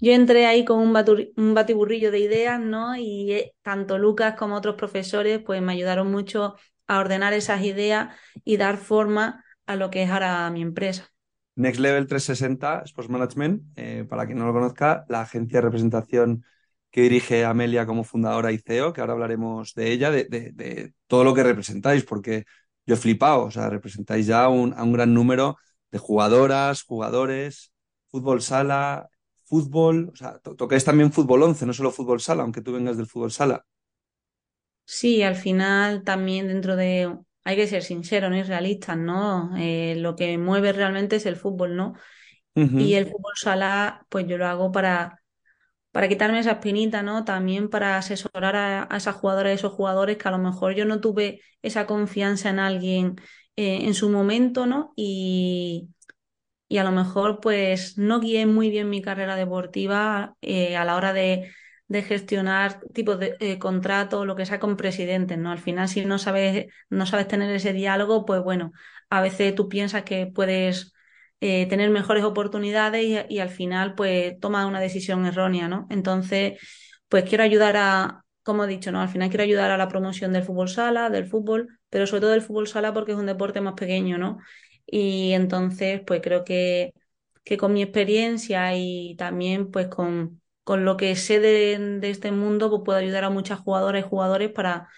Yo 0.01 0.13
entré 0.13 0.47
ahí 0.47 0.65
con 0.65 0.81
un, 0.81 1.33
un, 1.37 1.55
batiburrillo 1.55 2.11
de 2.11 2.19
ideas, 2.19 2.59
¿no? 2.59 2.97
Y 2.97 3.31
eh, 3.31 3.55
tanto 3.63 3.97
Lucas 3.97 4.35
como 4.37 4.57
otros 4.57 4.75
profesores, 4.75 5.39
pues 5.39 5.63
me 5.63 5.73
ayudaron 5.73 6.11
mucho 6.11 6.57
a 6.89 6.99
ordenar 6.99 7.33
esas 7.33 7.63
ideas 7.63 8.13
y 8.45 8.57
dar 8.57 8.77
forma 8.77 9.45
a 9.67 9.77
lo 9.77 9.91
que 9.91 10.03
es 10.03 10.11
ahora 10.11 10.51
mi 10.51 10.63
empresa. 10.63 11.14
Next 11.57 11.81
Level 11.81 12.07
360 12.07 12.83
Sports 12.85 13.11
Management, 13.11 13.63
eh, 13.77 14.05
para 14.09 14.27
quien 14.27 14.39
no 14.39 14.47
lo 14.47 14.53
conozca, 14.53 15.05
la 15.09 15.23
agencia 15.23 15.59
de 15.59 15.63
representación 15.63 16.45
que 16.91 17.03
dirige 17.03 17.45
Amelia 17.45 17.87
como 17.87 18.05
fundadora 18.05 18.53
y 18.53 18.59
CEO, 18.59 18.93
que 18.93 19.01
ahora 19.01 19.15
hablaremos 19.15 19.75
de 19.75 19.93
ella, 19.93 20.11
de, 20.11 20.25
de 20.25 20.95
todo 21.07 21.25
lo 21.25 21.35
que 21.35 21.43
representáis, 21.43 22.05
porque 22.05 22.45
yo 22.87 22.95
he 22.95 22.99
flipado, 22.99 23.45
o 23.45 23.51
sea, 23.51 23.69
representáis 23.69 24.27
ya 24.27 24.45
a 24.45 24.49
un 24.49 24.93
gran 24.93 25.13
número 25.13 25.57
de 25.91 25.99
jugadoras, 25.99 26.83
jugadores, 26.83 27.73
fútbol 28.09 28.43
sala, 28.43 29.09
fútbol, 29.45 30.11
o 30.13 30.17
sea, 30.17 30.39
tocáis 30.39 30.85
también 30.85 31.13
fútbol 31.13 31.43
11, 31.43 31.67
no 31.67 31.73
solo 31.73 31.91
fútbol 31.91 32.21
sala, 32.21 32.43
aunque 32.43 32.61
tú 32.63 32.73
vengas 32.73 32.97
del 32.97 33.07
fútbol 33.07 33.31
sala. 33.31 33.65
Sí, 34.85 35.23
al 35.23 35.37
final 35.37 36.03
también 36.05 36.49
dentro 36.49 36.77
de, 36.77 37.17
hay 37.45 37.57
que 37.57 37.67
ser 37.67 37.83
sincero, 37.83 38.31
¿no? 38.31 38.37
Y 38.37 38.43
realistas, 38.43 38.97
¿no? 38.97 39.55
Eh, 39.57 39.95
lo 39.99 40.17
que 40.17 40.37
mueve 40.39 40.73
realmente 40.73 41.17
es 41.17 41.27
el 41.27 41.37
fútbol, 41.37 41.77
¿no? 41.77 41.95
Y 42.57 42.95
el 42.95 43.07
fútbol 43.07 43.33
sala, 43.35 44.07
pues 44.09 44.29
yo 44.29 44.39
lo 44.39 44.47
hago 44.47 44.71
para 44.71 45.25
para 45.95 46.09
quitarme 46.09 46.41
esa 46.41 46.53
espinita, 46.55 47.05
¿no? 47.05 47.25
También 47.25 47.71
para 47.71 47.97
asesorar 47.97 48.57
a, 48.57 48.89
esas 48.97 49.15
jugadoras 49.15 49.53
y 49.53 49.55
esos 49.55 49.75
jugadores 49.75 50.19
que 50.19 50.27
a 50.27 50.33
lo 50.33 50.39
mejor 50.39 50.75
yo 50.75 50.85
no 50.87 51.01
tuve 51.01 51.41
esa 51.63 51.87
confianza 51.87 52.51
en 52.51 52.59
alguien 52.59 53.15
eh, 53.55 53.85
en 53.85 53.95
su 53.95 54.11
momento, 54.11 54.67
¿no? 54.67 54.93
Y, 54.97 55.91
y, 56.69 56.79
a 56.79 56.85
lo 56.85 56.91
mejor 56.91 57.39
pues 57.41 57.97
no 57.97 58.19
guié 58.19 58.45
muy 58.45 58.71
bien 58.71 58.91
mi 58.91 59.03
carrera 59.03 59.37
deportiva 59.37 60.37
eh, 60.43 60.77
a 60.77 60.85
la 60.85 60.97
hora 60.97 61.13
de, 61.13 61.53
de 61.95 62.03
gestionar 62.03 62.81
tipos 62.93 63.19
de 63.21 63.37
eh, 63.41 63.59
contratos, 63.59 64.27
lo 64.27 64.37
que 64.37 64.47
sea 64.47 64.61
con 64.61 64.77
presidentes, 64.77 65.39
¿no? 65.39 65.51
Al 65.53 65.59
final 65.59 65.89
si 65.89 66.05
no 66.05 66.19
sabes, 66.19 66.67
no 66.91 67.07
sabes 67.07 67.29
tener 67.29 67.51
ese 67.55 67.73
diálogo, 67.73 68.25
pues 68.27 68.43
bueno, 68.43 68.73
a 69.11 69.23
veces 69.23 69.55
tú 69.55 69.69
piensas 69.69 70.03
que 70.03 70.27
puedes 70.27 70.93
eh, 71.41 71.67
tener 71.67 71.91
mejores 71.91 72.25
oportunidades 72.25 73.27
y, 73.29 73.39
al 73.39 73.51
final 73.51 73.95
pues 73.95 74.39
toma 74.41 74.67
una 74.67 74.81
decisión 74.81 75.25
errónea, 75.27 75.69
¿no? 75.69 75.87
Entonces, 75.91 76.61
pues 77.09 77.25
quiero 77.25 77.45
ayudar 77.45 77.77
a, 77.77 78.25
como 78.43 78.65
he 78.65 78.69
dicho, 78.69 78.93
¿no? 78.93 79.01
Al 79.01 79.09
final 79.09 79.29
quiero 79.29 79.45
ayudar 79.45 79.71
a 79.71 79.77
la 79.77 79.89
promoción 79.89 80.33
del 80.33 80.43
fútbol 80.45 80.69
sala, 80.69 81.11
del 81.11 81.27
fútbol, 81.27 81.79
pero 81.91 82.07
sobre 82.07 82.23
todo 82.23 82.31
del 82.33 82.43
fútbol 82.43 82.67
sala 82.69 82.93
porque 82.93 83.13
es 83.13 83.19
un 83.19 83.27
deporte 83.27 83.61
más 83.61 83.75
pequeño, 83.75 84.19
¿no? 84.19 84.39
Y 84.87 85.33
entonces, 85.33 86.03
pues 86.07 86.21
creo 86.23 86.45
que, 86.45 86.93
que 87.45 87.57
con 87.57 87.73
mi 87.73 87.83
experiencia 87.83 88.77
y 88.77 89.17
también 89.17 89.71
pues 89.71 89.89
con, 89.89 90.43
con 90.65 90.85
lo 90.85 90.97
que 90.97 91.15
sé 91.17 91.41
de, 91.41 91.99
este 92.03 92.33
mundo, 92.33 92.71
pues 92.71 92.83
puedo 92.85 92.99
ayudar 92.99 93.25
a 93.25 93.31
muchas 93.31 93.61
jugadoras 93.61 94.05
y 94.05 94.09
jugadores 94.09 94.51
para, 94.51 94.89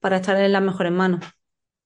para 0.00 0.16
estar 0.16 0.36
en 0.36 0.52
las 0.52 0.62
mejores 0.62 0.92
manos. 0.92 1.24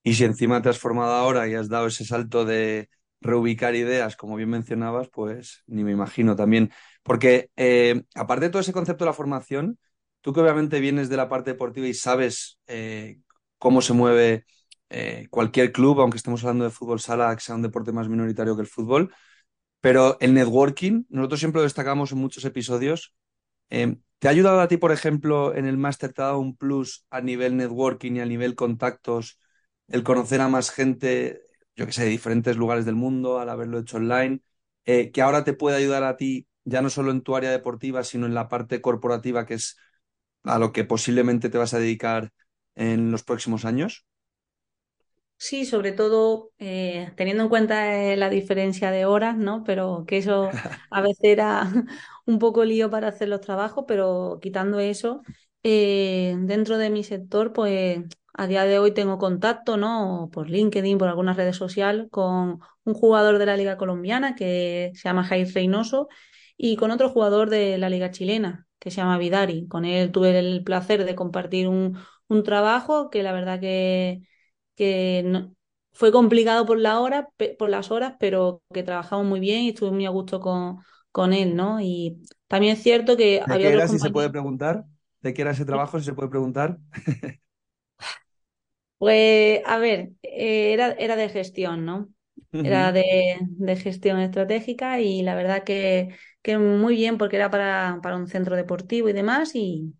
Y 0.02 0.14
si 0.14 0.24
encima 0.24 0.62
te 0.62 0.68
has 0.68 0.78
formado 0.78 1.12
ahora 1.12 1.48
y 1.48 1.54
has 1.54 1.68
dado 1.68 1.88
ese 1.88 2.04
salto 2.04 2.44
de, 2.44 2.88
reubicar 3.20 3.74
ideas, 3.74 4.16
como 4.16 4.36
bien 4.36 4.48
mencionabas, 4.48 5.08
pues 5.08 5.62
ni 5.66 5.84
me 5.84 5.92
imagino 5.92 6.36
también. 6.36 6.72
Porque 7.02 7.50
eh, 7.56 8.02
aparte 8.14 8.46
de 8.46 8.50
todo 8.50 8.60
ese 8.60 8.72
concepto 8.72 9.04
de 9.04 9.10
la 9.10 9.14
formación, 9.14 9.78
tú 10.20 10.32
que 10.32 10.40
obviamente 10.40 10.80
vienes 10.80 11.08
de 11.08 11.16
la 11.16 11.28
parte 11.28 11.50
deportiva 11.52 11.86
y 11.86 11.94
sabes 11.94 12.58
eh, 12.66 13.20
cómo 13.58 13.82
se 13.82 13.92
mueve 13.92 14.46
eh, 14.88 15.28
cualquier 15.30 15.72
club, 15.72 16.00
aunque 16.00 16.16
estemos 16.16 16.42
hablando 16.42 16.64
de 16.64 16.70
fútbol 16.70 17.00
sala, 17.00 17.34
que 17.34 17.42
sea 17.42 17.54
un 17.54 17.62
deporte 17.62 17.92
más 17.92 18.08
minoritario 18.08 18.56
que 18.56 18.62
el 18.62 18.68
fútbol, 18.68 19.14
pero 19.80 20.18
el 20.20 20.34
networking, 20.34 21.04
nosotros 21.08 21.40
siempre 21.40 21.60
lo 21.60 21.64
destacamos 21.64 22.12
en 22.12 22.18
muchos 22.18 22.44
episodios. 22.44 23.14
¿Te 24.18 24.28
ha 24.28 24.30
ayudado 24.32 24.60
a 24.60 24.68
ti, 24.68 24.76
por 24.76 24.92
ejemplo, 24.92 25.54
en 25.54 25.66
el 25.66 25.78
máster, 25.78 26.12
te 26.12 26.20
ha 26.22 26.26
dado 26.26 26.40
un 26.40 26.56
plus 26.56 27.06
a 27.10 27.20
nivel 27.22 27.56
networking 27.56 28.12
y 28.16 28.20
a 28.20 28.26
nivel 28.26 28.54
contactos, 28.54 29.40
el 29.88 30.02
conocer 30.02 30.40
a 30.42 30.48
más 30.48 30.70
gente 30.70 31.40
yo 31.76 31.86
que 31.86 31.92
sé, 31.92 32.04
de 32.04 32.10
diferentes 32.10 32.56
lugares 32.56 32.84
del 32.84 32.96
mundo, 32.96 33.38
al 33.38 33.48
haberlo 33.48 33.78
hecho 33.78 33.96
online, 33.96 34.42
eh, 34.84 35.10
que 35.12 35.22
ahora 35.22 35.44
te 35.44 35.54
puede 35.54 35.76
ayudar 35.78 36.02
a 36.04 36.16
ti, 36.18 36.46
ya 36.64 36.82
no 36.82 36.90
solo 36.90 37.10
en 37.10 37.22
tu 37.22 37.36
área 37.36 37.50
deportiva, 37.50 38.04
sino 38.04 38.26
en 38.26 38.34
la 38.34 38.48
parte 38.48 38.80
corporativa, 38.82 39.46
que 39.46 39.54
es 39.54 39.78
a 40.44 40.58
lo 40.58 40.72
que 40.72 40.84
posiblemente 40.84 41.50
te 41.50 41.58
vas 41.58 41.74
a 41.74 41.78
dedicar 41.80 42.32
en 42.76 43.10
los 43.12 43.22
próximos 43.24 43.64
años? 43.64 44.06
Sí, 45.42 45.64
sobre 45.64 45.92
todo 45.92 46.50
eh, 46.58 47.12
teniendo 47.16 47.42
en 47.44 47.48
cuenta 47.48 47.94
eh, 48.12 48.16
la 48.18 48.28
diferencia 48.28 48.90
de 48.90 49.06
horas, 49.06 49.36
¿no? 49.38 49.64
Pero 49.64 50.04
que 50.06 50.18
eso 50.18 50.50
a 50.90 51.00
veces 51.00 51.18
era 51.22 51.62
un 52.26 52.38
poco 52.38 52.64
lío 52.64 52.90
para 52.90 53.08
hacer 53.08 53.28
los 53.28 53.40
trabajos, 53.40 53.84
pero 53.88 54.38
quitando 54.42 54.80
eso, 54.80 55.22
eh, 55.62 56.36
dentro 56.40 56.76
de 56.76 56.90
mi 56.90 57.04
sector, 57.04 57.52
pues 57.54 58.00
a 58.34 58.46
día 58.46 58.64
de 58.64 58.78
hoy 58.78 58.92
tengo 58.92 59.16
contacto, 59.18 59.76
¿no? 59.78 60.28
Por 60.32 60.50
LinkedIn, 60.50 60.98
por 60.98 61.08
algunas 61.08 61.36
redes 61.38 61.56
sociales, 61.56 62.06
con 62.10 62.60
un 62.84 62.94
jugador 62.94 63.38
de 63.38 63.46
la 63.46 63.56
Liga 63.56 63.78
Colombiana 63.78 64.34
que 64.34 64.92
se 64.94 65.02
llama 65.08 65.24
Jair 65.24 65.48
Reynoso 65.54 66.08
y 66.56 66.76
con 66.76 66.90
otro 66.90 67.08
jugador 67.08 67.48
de 67.50 67.78
la 67.78 67.88
Liga 67.88 68.10
Chilena 68.10 68.66
que 68.78 68.90
se 68.90 68.98
llama 68.98 69.18
Vidari. 69.18 69.66
Con 69.68 69.84
él 69.86 70.10
tuve 70.12 70.38
el 70.38 70.62
placer 70.64 71.04
de 71.04 71.14
compartir 71.14 71.66
un, 71.68 71.98
un 72.28 72.42
trabajo 72.44 73.10
que 73.10 73.22
la 73.22 73.32
verdad 73.32 73.60
que 73.60 74.22
que 74.80 75.22
no, 75.26 75.54
fue 75.92 76.10
complicado 76.10 76.64
por, 76.64 76.78
la 76.78 76.98
hora, 77.00 77.28
por 77.58 77.68
las 77.68 77.90
horas, 77.90 78.14
pero 78.18 78.62
que 78.72 78.82
trabajamos 78.82 79.26
muy 79.26 79.38
bien 79.38 79.60
y 79.60 79.68
estuve 79.68 79.90
muy 79.90 80.06
a 80.06 80.08
gusto 80.10 80.40
con, 80.40 80.78
con 81.12 81.34
él, 81.34 81.54
¿no? 81.54 81.82
Y 81.82 82.22
también 82.48 82.72
es 82.72 82.82
cierto 82.82 83.14
que 83.18 83.34
¿De 83.34 83.40
había 83.52 83.68
qué 83.68 83.74
era, 83.74 83.88
si 83.88 83.98
se 83.98 84.08
puede 84.08 84.30
preguntar? 84.30 84.86
¿De 85.20 85.34
qué 85.34 85.42
era 85.42 85.50
ese 85.50 85.66
trabajo, 85.66 85.98
si 85.98 86.06
se 86.06 86.14
puede 86.14 86.30
preguntar? 86.30 86.78
Pues, 88.96 89.60
a 89.66 89.78
ver, 89.78 90.12
eh, 90.22 90.72
era, 90.72 90.92
era 90.92 91.16
de 91.16 91.28
gestión, 91.28 91.84
¿no? 91.84 92.08
Era 92.52 92.92
de, 92.92 93.38
de 93.42 93.76
gestión 93.76 94.18
estratégica 94.20 95.00
y 95.00 95.22
la 95.22 95.34
verdad 95.34 95.64
que, 95.64 96.08
que 96.42 96.56
muy 96.58 96.96
bien 96.96 97.18
porque 97.18 97.36
era 97.36 97.50
para, 97.50 98.00
para 98.02 98.16
un 98.16 98.26
centro 98.26 98.56
deportivo 98.56 99.08
y 99.08 99.12
demás 99.12 99.54
y, 99.54 99.94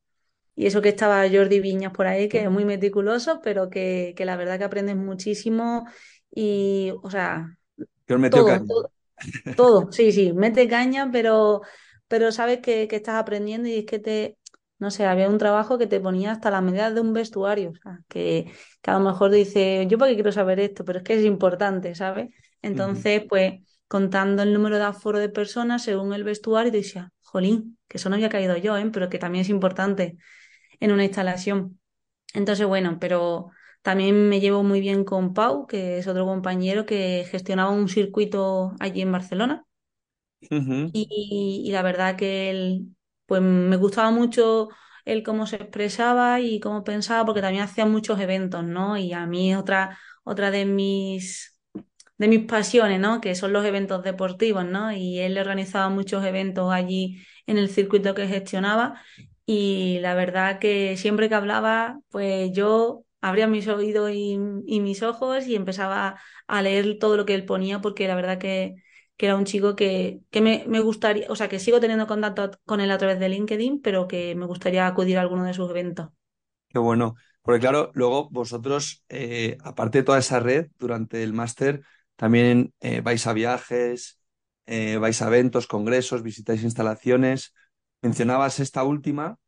y 0.61 0.67
eso 0.67 0.83
que 0.83 0.90
estaba 0.90 1.26
Jordi 1.31 1.59
Viñas 1.61 1.93
por 1.93 2.07
ahí, 2.07 2.29
que 2.29 2.43
es 2.43 2.50
muy 2.50 2.67
meticuloso, 2.67 3.40
pero 3.43 3.71
que, 3.71 4.12
que 4.14 4.26
la 4.26 4.37
verdad 4.37 4.59
que 4.59 4.64
aprendes 4.64 4.95
muchísimo 4.97 5.87
y, 6.31 6.93
o 7.02 7.11
sea, 7.11 7.57
os 8.14 8.21
metió 8.21 8.45
todo, 8.45 8.45
caña. 8.45 8.67
todo, 8.67 8.93
todo, 9.55 9.93
sí, 9.93 10.12
sí, 10.12 10.33
mete 10.33 10.69
caña, 10.69 11.11
pero, 11.12 11.62
pero 12.09 12.33
sabes 12.33 12.61
que, 12.61 12.88
que 12.88 12.97
estás 12.97 13.17
aprendiendo 13.17 13.69
y 13.69 13.79
es 13.79 13.87
que 13.87 13.99
te, 13.99 14.38
no 14.79 14.90
sé, 14.90 15.07
había 15.07 15.29
un 15.31 15.38
trabajo 15.38 15.79
que 15.79 15.87
te 15.87 16.00
ponía 16.00 16.33
hasta 16.33 16.50
la 16.50 16.61
medida 16.61 16.90
de 16.93 17.00
un 17.00 17.12
vestuario, 17.12 17.71
o 17.71 17.75
sea, 17.76 18.00
que, 18.09 18.52
que 18.83 18.90
a 18.90 18.99
lo 18.99 19.05
mejor 19.05 19.31
dice, 19.31 19.87
yo 19.88 19.99
para 19.99 20.11
qué 20.11 20.17
quiero 20.17 20.33
saber 20.33 20.61
esto, 20.61 20.85
pero 20.85 20.99
es 20.99 21.05
que 21.05 21.14
es 21.14 21.25
importante, 21.25 21.95
¿sabes? 21.95 22.31
Entonces, 22.62 23.23
pues, 23.29 23.55
contando 23.88 24.43
el 24.43 24.52
número 24.55 24.76
de 24.79 24.85
aforo 24.85 25.19
de 25.19 25.29
personas 25.31 25.83
según 25.85 26.12
el 26.14 26.25
vestuario, 26.25 26.73
te 26.73 26.79
decía, 26.79 27.12
jolín, 27.23 27.79
que 27.88 27.99
eso 27.99 28.11
no 28.11 28.17
había 28.17 28.29
caído 28.29 28.57
yo, 28.59 28.76
¿eh? 28.76 28.90
Pero 28.93 29.09
que 29.09 29.19
también 29.19 29.43
es 29.43 29.49
importante 29.50 30.19
en 30.81 30.93
una 30.93 31.05
instalación. 31.05 31.81
Entonces, 32.35 32.67
bueno, 32.67 32.99
pero 33.01 33.51
también 33.83 34.29
me 34.29 34.41
llevo 34.41 34.63
muy 34.65 34.81
bien 34.81 35.05
con 35.05 35.35
Pau, 35.35 35.67
que 35.67 35.99
es 35.99 36.07
otro 36.09 36.27
compañero 36.27 36.87
que 36.87 37.27
gestionaba 37.31 37.71
un 37.71 37.89
circuito 37.89 38.73
allí 38.81 39.03
en 39.03 39.13
Barcelona. 39.13 39.67
Y, 40.93 41.63
y 41.67 41.71
la 41.73 41.83
verdad 41.83 42.17
que 42.17 42.51
él, 42.51 42.89
pues 43.27 43.41
me 43.43 43.77
gustaba 43.77 44.11
mucho 44.11 44.69
él 45.05 45.23
cómo 45.23 45.47
se 45.47 45.57
expresaba 45.57 46.41
y 46.41 46.61
cómo 46.61 46.85
pensaba, 46.85 47.25
porque 47.25 47.41
también 47.41 47.65
hacía 47.65 47.87
muchos 47.87 48.21
eventos, 48.21 48.65
¿no? 48.65 48.97
Y 48.99 49.13
a 49.13 49.27
mí 49.27 49.55
otra, 49.55 49.99
otra 50.25 50.51
de 50.51 50.65
mis, 50.67 51.59
de 52.19 52.29
mis 52.29 52.47
pasiones, 52.47 53.01
¿no? 53.01 53.21
Que 53.21 53.35
son 53.37 53.53
los 53.53 53.65
eventos 53.67 54.03
deportivos, 54.05 54.65
¿no? 54.67 54.93
Y 54.93 55.19
él 55.21 55.39
organizaba 55.39 55.89
muchos 55.91 56.25
eventos 56.25 56.73
allí 56.73 57.25
en 57.47 57.59
el 57.59 57.69
circuito 57.71 58.15
que 58.15 58.29
gestionaba. 58.29 59.01
Y 59.52 59.99
la 59.99 60.14
verdad 60.14 60.61
que 60.61 60.97
siempre 60.97 61.28
que 61.28 61.35
hablaba, 61.35 61.99
pues 62.11 62.52
yo 62.52 63.04
abría 63.21 63.49
mis 63.49 63.66
oídos 63.66 64.12
y, 64.14 64.38
mis 64.38 65.02
ojos 65.02 65.45
y 65.49 65.57
empezaba 65.57 66.21
a 66.47 66.62
leer 66.62 66.99
todo 67.00 67.16
lo 67.16 67.26
que 67.26 67.35
él 67.35 67.45
ponía, 67.45 67.80
porque 67.80 68.07
la 68.07 68.14
verdad 68.14 68.38
que 68.38 68.76
que 69.16 69.26
era 69.26 69.37
un 69.37 69.45
chico 69.45 69.75
que, 69.76 70.21
que 70.30 70.40
me, 70.40 70.64
me 70.69 70.80
gustaría, 70.80 71.26
o 71.28 71.37
sea, 71.37 71.49
que 71.49 71.59
sigo 71.59 71.80
teniendo 71.80 72.07
contacto 72.07 72.52
con 72.64 72.80
él 72.80 72.90
a 72.92 72.97
través 72.97 73.19
de 73.19 73.28
LinkedIn, 73.28 73.83
pero 73.83 74.09
que 74.09 74.35
me 74.37 74.47
gustaría 74.47 74.87
acudir 74.87 75.19
a 75.19 75.21
alguno 75.21 75.45
de 75.45 75.52
sus 75.52 75.69
eventos. 75.69 76.09
Qué 76.69 76.78
bueno. 76.78 77.16
Porque 77.42 77.61
claro, 77.61 77.90
luego 77.95 78.30
vosotros, 78.30 79.04
eh, 79.09 79.59
aparte 79.64 79.99
de 79.99 80.04
toda 80.04 80.19
esa 80.21 80.38
red, 80.40 80.69
durante 80.78 81.23
el 81.23 81.33
máster, 81.33 81.83
también 82.16 82.73
eh, 82.80 83.00
vais 83.00 83.26
a 83.26 83.33
viajes, 83.33 84.21
eh, 84.66 84.97
vais 84.97 85.21
a 85.21 85.26
eventos, 85.26 85.66
congresos, 85.66 86.23
visitáis 86.23 86.62
instalaciones. 86.62 87.52
Mencionabas 88.02 88.61
esta 88.61 88.85
última, 88.85 89.38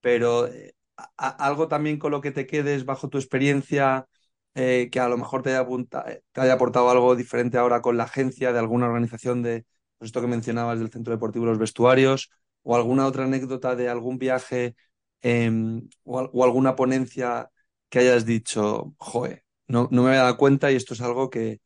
pero 0.00 0.46
eh, 0.48 0.74
algo 1.16 1.68
también 1.68 1.98
con 1.98 2.10
lo 2.12 2.20
que 2.20 2.32
te 2.32 2.46
quedes 2.46 2.84
bajo 2.84 3.08
tu 3.08 3.18
experiencia, 3.18 4.06
eh, 4.54 4.88
que 4.92 5.00
a 5.00 5.08
lo 5.08 5.18
mejor 5.18 5.42
te 5.42 5.50
haya, 5.50 5.60
apunta- 5.60 6.04
te 6.32 6.40
haya 6.40 6.54
aportado 6.54 6.90
algo 6.90 7.16
diferente 7.16 7.58
ahora 7.58 7.82
con 7.82 7.96
la 7.96 8.04
agencia 8.04 8.52
de 8.52 8.58
alguna 8.58 8.86
organización 8.86 9.42
de 9.42 9.64
pues 9.98 10.08
esto 10.10 10.20
que 10.22 10.26
mencionabas 10.28 10.78
del 10.80 10.90
centro 10.90 11.12
deportivo 11.14 11.46
los 11.46 11.58
vestuarios, 11.58 12.30
o 12.62 12.74
alguna 12.76 13.06
otra 13.06 13.24
anécdota 13.24 13.76
de 13.76 13.88
algún 13.88 14.18
viaje 14.18 14.74
em, 15.22 15.88
o 16.04 16.44
alguna 16.44 16.74
ponencia 16.76 17.50
que 17.88 17.98
hayas 18.00 18.24
dicho, 18.26 18.94
joe, 18.98 19.44
no, 19.68 19.88
no 19.90 20.02
me 20.02 20.08
había 20.10 20.22
dado 20.22 20.36
cuenta 20.36 20.70
y 20.72 20.76
esto 20.76 20.94
es 20.94 21.00
algo 21.02 21.30
que, 21.30 21.60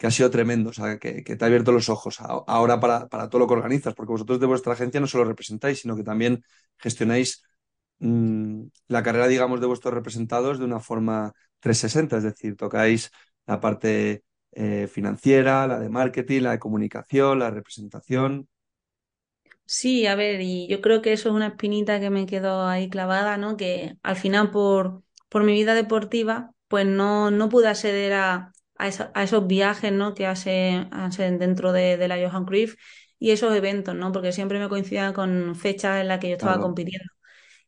que 0.00 0.06
ha 0.06 0.10
sido 0.10 0.30
tremendo, 0.30 0.70
o 0.70 0.72
sea, 0.72 0.98
que, 0.98 1.20
te 1.22 1.44
ha 1.44 1.46
abierto 1.46 1.72
los 1.72 1.90
ojos 1.90 2.20
ahora 2.22 2.80
para, 2.80 3.06
todo 3.28 3.38
lo 3.38 3.46
que 3.46 3.52
organizas, 3.52 3.92
porque 3.92 4.12
vosotros 4.12 4.40
de 4.40 4.46
vuestra 4.46 4.72
agencia 4.72 4.98
no 4.98 5.06
solo 5.06 5.24
representáis, 5.24 5.80
sino 5.80 5.94
que 5.94 6.02
también 6.02 6.42
gestionáis 6.78 7.42
mm, 7.98 8.62
la 8.88 9.02
carrera, 9.02 9.28
digamos, 9.28 9.60
de 9.60 9.66
vuestros 9.66 9.92
representados 9.92 10.58
de 10.58 10.64
una 10.64 10.80
forma 10.80 11.34
360, 11.58 12.16
es 12.16 12.22
decir, 12.22 12.56
tocáis 12.56 13.10
la 13.44 13.60
parte 13.60 14.24
eh, 14.52 14.88
financiera, 14.90 15.66
la 15.66 15.78
de 15.78 15.90
marketing, 15.90 16.44
la 16.44 16.52
de 16.52 16.58
comunicación, 16.58 17.38
la 17.38 17.50
representación. 17.50 18.48
Sí, 19.66 20.06
a 20.06 20.14
ver, 20.14 20.40
y 20.40 20.66
yo 20.66 20.80
creo 20.80 21.02
que 21.02 21.12
eso 21.12 21.28
es 21.28 21.34
una 21.34 21.48
espinita 21.48 22.00
que 22.00 22.08
me 22.08 22.24
quedó 22.24 22.66
ahí 22.66 22.88
clavada, 22.88 23.36
¿no? 23.36 23.58
Que 23.58 23.98
al 24.02 24.16
final 24.16 24.50
por, 24.50 25.02
por 25.28 25.44
mi 25.44 25.52
vida 25.52 25.74
deportiva, 25.74 26.54
pues 26.68 26.86
no, 26.86 27.30
no 27.30 27.50
pude 27.50 27.68
acceder 27.68 28.14
a, 28.14 28.52
a, 28.80 28.88
esa- 28.88 29.10
a 29.14 29.22
esos 29.24 29.46
viajes, 29.46 29.92
¿no? 29.92 30.14
Que 30.14 30.26
hace, 30.26 30.86
hacen 30.92 31.38
dentro 31.38 31.72
de, 31.72 31.96
de 31.96 32.08
la 32.08 32.16
Johan 32.18 32.44
Cruyff 32.46 32.76
y 33.18 33.30
esos 33.30 33.54
eventos, 33.54 33.94
¿no? 33.94 34.12
Porque 34.12 34.32
siempre 34.32 34.58
me 34.58 34.68
coincidían 34.68 35.12
con 35.12 35.54
fechas 35.56 36.00
en 36.00 36.08
las 36.08 36.18
que 36.20 36.28
yo 36.30 36.34
estaba 36.36 36.58
Claro, 36.58 36.60
compitiendo. 36.60 37.06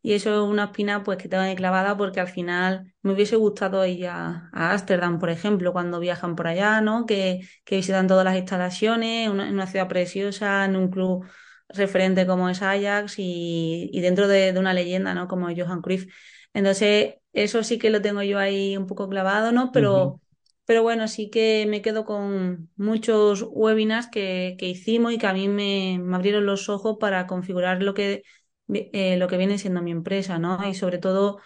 Y 0.02 0.14
eso 0.14 0.30
es 0.44 0.50
una 0.50 0.64
espina 0.64 1.02
pues 1.04 1.18
que 1.18 1.28
tengo 1.28 1.42
ahí 1.44 1.54
clavada 1.54 1.96
porque 1.96 2.20
al 2.20 2.28
final 2.28 2.92
me 3.02 3.12
hubiese 3.12 3.36
gustado 3.36 3.84
ir 3.86 4.06
a, 4.08 4.50
a 4.52 4.72
Ámsterdam, 4.72 5.18
por 5.20 5.30
ejemplo, 5.30 5.72
cuando 5.72 6.00
viajan 6.00 6.34
por 6.36 6.48
allá, 6.48 6.80
¿no? 6.80 7.06
Que, 7.06 7.40
que 7.64 7.76
visitan 7.76 8.08
todas 8.08 8.24
las 8.24 8.36
instalaciones, 8.36 9.28
en 9.28 9.32
una 9.40 9.66
ciudad 9.66 9.88
preciosa, 9.88 10.64
en 10.64 10.76
un 10.76 10.90
club 10.90 11.24
referente 11.68 12.26
como 12.26 12.48
es 12.48 12.62
Ajax 12.62 13.14
y, 13.18 13.88
y 13.92 14.00
dentro 14.00 14.26
de, 14.28 14.52
de 14.52 14.58
una 14.60 14.74
leyenda, 14.74 15.14
¿no? 15.14 15.28
Como 15.28 15.48
Johan 15.54 15.82
Cruyff. 15.82 16.06
Entonces, 16.52 17.14
eso 17.32 17.62
sí 17.64 17.78
que 17.78 17.90
lo 17.90 18.02
tengo 18.02 18.22
yo 18.22 18.38
ahí 18.38 18.76
un 18.76 18.86
poco 18.86 19.08
clavado, 19.08 19.52
¿no? 19.52 19.70
Pero, 19.72 20.20
pero 20.64 20.82
bueno, 20.82 21.08
sí 21.08 21.30
que 21.30 21.66
me 21.68 21.82
quedo 21.82 22.04
con 22.04 22.70
muchos 22.76 23.44
webinars 23.50 24.08
que, 24.08 24.56
que 24.58 24.68
hicimos 24.68 25.12
y 25.12 25.18
que 25.18 25.26
a 25.26 25.32
mí 25.34 25.48
me, 25.48 25.98
me 26.00 26.16
abrieron 26.16 26.46
los 26.46 26.68
ojos 26.68 26.96
para 27.00 27.26
configurar 27.26 27.82
lo 27.82 27.94
que 27.94 28.22
eh, 28.68 29.16
lo 29.16 29.28
que 29.28 29.36
viene 29.36 29.58
siendo 29.58 29.82
mi 29.82 29.90
empresa, 29.90 30.38
¿no? 30.38 30.66
Y 30.68 30.74
sobre 30.74 30.98
todo 30.98 31.38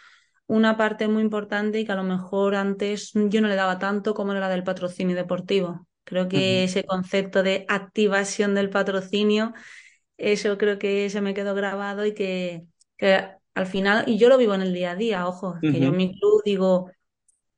una 0.47 0.77
parte 0.77 1.09
muy 1.09 1.23
importante 1.23 1.81
y 1.81 1.87
que 1.87 1.93
a 1.93 1.97
lo 1.97 2.05
mejor 2.05 2.55
antes 2.55 3.13
yo 3.15 3.41
no 3.41 3.49
le 3.49 3.57
daba 3.57 3.79
tanto 3.79 4.15
como 4.15 4.33
era 4.33 4.41
la 4.41 4.49
del 4.49 4.65
patrocinio 4.65 5.17
deportivo. 5.17 5.87
Creo 6.05 6.29
que 6.29 6.65
ese 6.65 6.85
concepto 6.85 7.43
de 7.43 7.65
activación 7.69 8.55
del 8.55 8.71
patrocinio, 8.71 9.55
eso 10.17 10.59
creo 10.59 10.79
que 10.79 11.11
se 11.11 11.21
me 11.21 11.35
quedó 11.35 11.55
grabado 11.55 12.07
y 12.07 12.15
que, 12.15 12.65
que 12.97 13.29
al 13.55 13.67
final, 13.67 14.05
y 14.09 14.19
yo 14.19 14.29
lo 14.29 14.39
vivo 14.39 14.55
en 14.55 14.63
el 14.63 14.75
día 14.75 14.93
a 14.93 14.97
día, 14.97 15.27
ojo, 15.29 15.65
que 15.69 15.81
yo 15.81 15.89
en 15.89 15.97
mi 15.97 16.19
club 16.19 16.43
digo... 16.45 16.91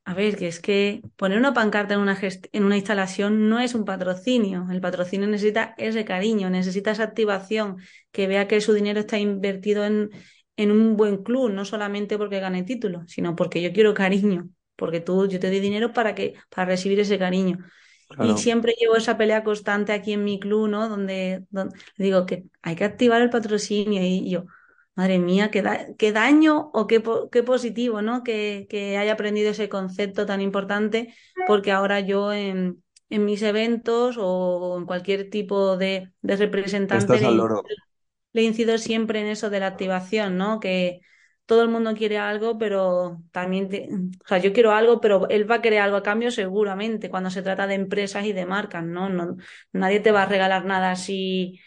A 0.08 0.14
ver, 0.14 0.36
que 0.36 0.48
es 0.48 0.58
que 0.58 1.02
poner 1.16 1.36
una 1.36 1.52
pancarta 1.52 1.92
en 1.92 2.00
una, 2.00 2.18
en 2.52 2.64
una 2.64 2.76
instalación 2.78 3.50
no 3.50 3.60
es 3.60 3.74
un 3.74 3.84
patrocinio. 3.84 4.66
El 4.70 4.80
patrocinio 4.80 5.28
necesita 5.28 5.74
ese 5.76 6.06
cariño, 6.06 6.48
necesita 6.48 6.92
esa 6.92 7.02
activación, 7.02 7.76
que 8.10 8.26
vea 8.26 8.48
que 8.48 8.62
su 8.62 8.72
dinero 8.72 9.00
está 9.00 9.18
invertido 9.18 9.84
en, 9.84 10.08
en 10.56 10.70
un 10.70 10.96
buen 10.96 11.22
club, 11.22 11.50
no 11.50 11.66
solamente 11.66 12.16
porque 12.16 12.40
gane 12.40 12.62
título, 12.62 13.02
sino 13.06 13.36
porque 13.36 13.60
yo 13.60 13.70
quiero 13.74 13.92
cariño, 13.92 14.48
porque 14.76 15.00
tú, 15.00 15.28
yo 15.28 15.38
te 15.40 15.48
doy 15.50 15.60
dinero 15.60 15.92
para 15.92 16.14
que, 16.14 16.36
para 16.48 16.68
recibir 16.70 16.98
ese 17.00 17.18
cariño. 17.18 17.58
Y 18.24 18.38
siempre 18.38 18.74
llevo 18.80 18.96
esa 18.96 19.18
pelea 19.18 19.44
constante 19.44 19.92
aquí 19.92 20.14
en 20.14 20.24
mi 20.24 20.40
club, 20.40 20.68
¿no? 20.68 20.88
Donde, 20.88 21.44
donde 21.50 21.76
digo 21.98 22.24
que 22.24 22.44
hay 22.62 22.76
que 22.76 22.84
activar 22.84 23.20
el 23.20 23.28
patrocinio 23.28 24.00
y 24.02 24.30
yo, 24.30 24.46
madre 24.98 25.18
mía, 25.20 25.50
qué, 25.52 25.62
da- 25.62 25.86
qué 25.98 26.12
daño 26.12 26.70
o 26.74 26.86
qué, 26.88 27.00
po- 27.00 27.30
qué 27.30 27.42
positivo, 27.44 28.02
¿no? 28.02 28.24
Que, 28.24 28.66
que 28.70 28.98
haya 28.98 29.14
aprendido 29.14 29.50
ese 29.52 29.70
concepto 29.70 30.26
tan 30.26 30.42
importante, 30.42 31.14
porque 31.44 31.72
ahora 31.72 32.00
yo 32.00 32.32
en, 32.34 32.84
en 33.10 33.24
mis 33.26 33.42
eventos 33.42 34.16
o 34.20 34.76
en 34.78 34.86
cualquier 34.86 35.30
tipo 35.30 35.76
de, 35.78 36.12
de 36.22 36.36
representante 36.36 37.20
le, 38.32 38.42
incido 38.42 38.78
siempre 38.78 39.20
en 39.20 39.26
eso 39.26 39.50
de 39.50 39.60
la 39.60 39.66
activación, 39.68 40.36
¿no? 40.36 40.60
Que 40.60 41.00
todo 41.46 41.62
el 41.62 41.68
mundo 41.70 41.94
quiere 41.94 42.18
algo, 42.18 42.58
pero 42.58 43.22
también, 43.32 44.10
o 44.24 44.28
sea, 44.28 44.38
yo 44.38 44.52
quiero 44.52 44.72
algo, 44.72 45.00
pero 45.00 45.28
él 45.30 45.50
va 45.50 45.56
a 45.56 45.62
querer 45.62 45.80
algo 45.80 45.96
a 45.96 46.02
cambio 46.02 46.30
seguramente 46.30 47.08
cuando 47.10 47.30
se 47.30 47.42
trata 47.42 47.66
de 47.66 47.74
empresas 47.74 48.24
y 48.26 48.32
de 48.32 48.44
marcas, 48.46 48.84
¿no? 48.84 49.08
no 49.08 49.36
nadie 49.72 50.00
te 50.00 50.12
va 50.12 50.22
a 50.24 50.26
regalar 50.26 50.64
nada 50.66 50.90
así 50.92 51.60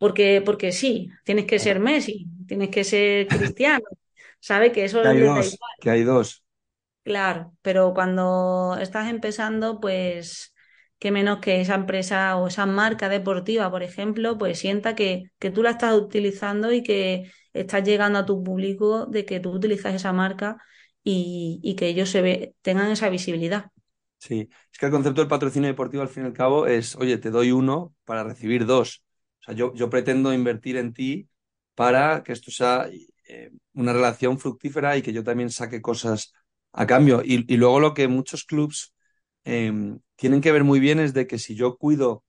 porque, 0.00 0.40
porque 0.42 0.72
sí, 0.72 1.10
tienes 1.24 1.44
que 1.44 1.58
ser 1.58 1.78
Messi, 1.78 2.26
tienes 2.48 2.70
que 2.70 2.84
ser 2.84 3.28
Cristiano, 3.28 3.84
¿sabe? 4.40 4.72
Que 4.72 4.86
eso 4.86 5.02
que 5.02 5.08
hay 5.08 5.20
dos, 5.20 5.58
que 5.78 5.90
hay 5.90 6.04
dos. 6.04 6.42
Claro, 7.04 7.52
pero 7.60 7.92
cuando 7.92 8.78
estás 8.80 9.10
empezando, 9.10 9.78
pues 9.78 10.54
qué 10.98 11.10
menos 11.10 11.40
que 11.40 11.60
esa 11.60 11.74
empresa 11.74 12.36
o 12.36 12.46
esa 12.46 12.64
marca 12.64 13.10
deportiva, 13.10 13.70
por 13.70 13.82
ejemplo, 13.82 14.38
pues 14.38 14.58
sienta 14.58 14.94
que, 14.94 15.24
que 15.38 15.50
tú 15.50 15.62
la 15.62 15.72
estás 15.72 15.94
utilizando 15.94 16.72
y 16.72 16.82
que 16.82 17.30
estás 17.52 17.84
llegando 17.84 18.20
a 18.20 18.24
tu 18.24 18.42
público 18.42 19.04
de 19.04 19.26
que 19.26 19.38
tú 19.38 19.50
utilizas 19.50 19.94
esa 19.94 20.14
marca 20.14 20.56
y, 21.04 21.74
que 21.76 21.88
ellos 21.88 22.08
se 22.08 22.22
ve, 22.22 22.54
tengan 22.62 22.90
esa 22.90 23.10
visibilidad. 23.10 23.66
Sí, 24.16 24.48
es 24.72 24.78
que 24.78 24.86
el 24.86 24.92
concepto 24.92 25.20
del 25.20 25.28
patrocinio 25.28 25.68
deportivo 25.68 26.02
al 26.02 26.08
fin 26.08 26.22
y 26.22 26.26
al 26.26 26.32
cabo 26.32 26.66
es, 26.66 26.96
oye, 26.96 27.18
te 27.18 27.30
doy 27.30 27.52
uno 27.52 27.94
para 28.06 28.24
recibir 28.24 28.64
dos. 28.64 29.02
O 29.40 29.44
sea, 29.44 29.54
yo, 29.54 29.74
yo 29.74 29.90
pretendo 29.90 30.32
invertir 30.32 30.76
en 30.76 30.92
ti 30.92 31.28
para 31.74 32.22
que 32.22 32.32
esto 32.32 32.50
sea 32.50 32.88
eh, 33.28 33.50
una 33.74 33.92
relación 33.92 34.38
fructífera 34.38 34.96
y 34.96 35.02
que 35.02 35.12
yo 35.12 35.24
también 35.24 35.50
saque 35.50 35.80
cosas 35.80 36.32
a 36.72 36.86
cambio. 36.86 37.22
Y, 37.24 37.56
luego 37.56 37.80
lo 37.80 37.94
que 37.94 38.08
muchos 38.08 38.44
clubs 38.44 38.94
em, 39.44 40.00
tienen 40.16 40.40
que 40.40 40.52
ver 40.52 40.64
muy 40.64 40.80
bien 40.80 40.98
es 41.00 41.14
de 41.14 41.26
que 41.26 41.38
si 41.38 41.54
yo 41.54 41.76
cuido 41.78 42.24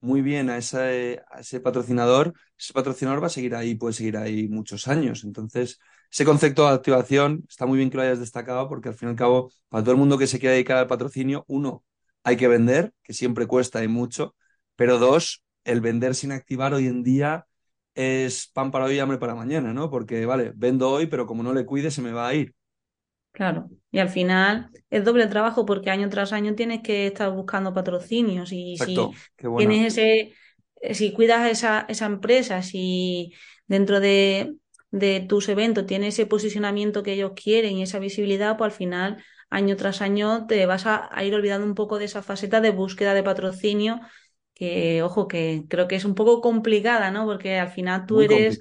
muy 0.00 0.22
bien 0.22 0.50
a 0.50 0.58
ese, 0.58 1.22
ese 1.38 1.60
patrocinador, 1.60 2.34
ese 2.58 2.72
patrocinador 2.72 3.22
va 3.22 3.26
a 3.28 3.30
seguir 3.30 3.54
ahí, 3.54 3.74
puede 3.74 3.94
seguir 3.94 4.16
ahí 4.16 4.48
muchos 4.48 4.88
años. 4.88 5.24
Entonces, 5.24 5.78
ese 6.10 6.24
concepto 6.24 6.66
de 6.66 6.74
activación 6.74 7.44
está 7.48 7.66
muy 7.66 7.78
bien 7.78 7.90
que 7.90 7.96
lo 7.96 8.02
hayas 8.02 8.20
destacado 8.20 8.68
porque 8.68 8.88
al 8.88 8.94
fin 8.94 9.08
y 9.08 9.10
al 9.12 9.16
cabo, 9.16 9.50
para 9.68 9.82
todo 9.84 9.92
el 9.92 9.98
mundo 9.98 10.18
que 10.18 10.26
se 10.26 10.38
quiera 10.38 10.54
dedicar 10.54 10.78
al 10.78 10.86
patrocinio, 10.86 11.44
uno, 11.48 11.84
hay 12.24 12.36
que 12.36 12.48
vender, 12.48 12.92
que 13.02 13.12
siempre 13.12 13.46
cuesta 13.46 13.82
y 13.84 13.88
mucho, 13.88 14.34
pero 14.76 14.98
dos, 14.98 15.44
el 15.66 15.80
vender 15.80 16.14
sin 16.14 16.32
activar 16.32 16.72
hoy 16.72 16.86
en 16.86 17.02
día 17.02 17.46
es 17.94 18.46
pan 18.52 18.70
para 18.70 18.86
hoy 18.86 18.96
y 18.96 18.98
hambre 18.98 19.18
para 19.18 19.34
mañana, 19.34 19.72
¿no? 19.72 19.90
Porque, 19.90 20.24
vale, 20.26 20.52
vendo 20.54 20.90
hoy, 20.90 21.06
pero 21.06 21.26
como 21.26 21.42
no 21.42 21.52
le 21.52 21.66
cuide, 21.66 21.90
se 21.90 22.02
me 22.02 22.12
va 22.12 22.28
a 22.28 22.34
ir. 22.34 22.54
Claro, 23.32 23.68
y 23.90 23.98
al 23.98 24.08
final 24.08 24.70
es 24.88 25.04
doble 25.04 25.26
trabajo 25.26 25.66
porque 25.66 25.90
año 25.90 26.08
tras 26.08 26.32
año 26.32 26.54
tienes 26.54 26.82
que 26.82 27.08
estar 27.08 27.30
buscando 27.32 27.74
patrocinios 27.74 28.50
y 28.50 28.78
si 28.78 28.96
tienes 29.58 29.92
ese, 29.92 30.32
si 30.94 31.12
cuidas 31.12 31.50
esa, 31.50 31.84
esa 31.88 32.06
empresa, 32.06 32.62
si 32.62 33.34
dentro 33.66 34.00
de, 34.00 34.54
de 34.90 35.20
tus 35.20 35.50
eventos 35.50 35.84
tienes 35.84 36.14
ese 36.14 36.24
posicionamiento 36.24 37.02
que 37.02 37.12
ellos 37.12 37.32
quieren 37.36 37.76
y 37.76 37.82
esa 37.82 37.98
visibilidad, 37.98 38.56
pues 38.56 38.72
al 38.72 38.78
final 38.78 39.22
año 39.50 39.76
tras 39.76 40.00
año 40.00 40.46
te 40.46 40.64
vas 40.66 40.86
a, 40.86 41.10
ir 41.22 41.34
olvidando 41.34 41.66
un 41.66 41.74
poco 41.74 41.98
de 41.98 42.06
esa 42.06 42.22
faceta 42.22 42.60
de 42.60 42.70
búsqueda 42.70 43.14
de 43.14 43.22
patrocinio 43.22 44.00
que, 44.56 45.02
ojo, 45.02 45.28
que 45.28 45.64
creo 45.68 45.86
que 45.86 45.96
es 45.96 46.06
un 46.06 46.14
poco 46.14 46.40
complicada, 46.40 47.10
¿no? 47.10 47.26
Porque 47.26 47.58
al 47.58 47.68
final 47.68 48.06
tú 48.06 48.22
eres 48.22 48.58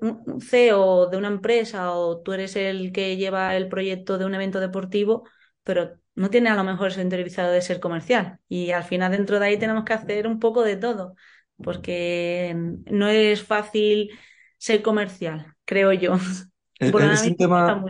un 0.00 0.40
CEO 0.40 1.08
de 1.08 1.16
una 1.18 1.28
empresa 1.28 1.92
o 1.92 2.22
tú 2.22 2.32
eres 2.32 2.56
el 2.56 2.90
que 2.90 3.18
lleva 3.18 3.54
el 3.54 3.68
proyecto 3.68 4.16
de 4.16 4.24
un 4.24 4.34
evento 4.34 4.60
deportivo, 4.60 5.28
pero 5.62 5.98
no 6.14 6.30
tiene 6.30 6.48
a 6.48 6.54
lo 6.54 6.64
mejor 6.64 6.88
ese 6.88 7.02
interiorizado 7.02 7.52
de 7.52 7.60
ser 7.60 7.80
comercial. 7.80 8.38
Y 8.48 8.70
al 8.70 8.84
final 8.84 9.12
dentro 9.12 9.38
de 9.38 9.46
ahí 9.46 9.58
tenemos 9.58 9.84
que 9.84 9.92
hacer 9.92 10.26
un 10.26 10.38
poco 10.40 10.62
de 10.62 10.76
todo, 10.76 11.16
porque 11.62 12.56
no 12.90 13.08
es 13.08 13.42
fácil 13.42 14.10
ser 14.56 14.80
comercial, 14.80 15.54
creo 15.64 15.92
yo. 15.92 16.14
Es, 16.78 17.22
un 17.22 17.36
tema... 17.36 17.84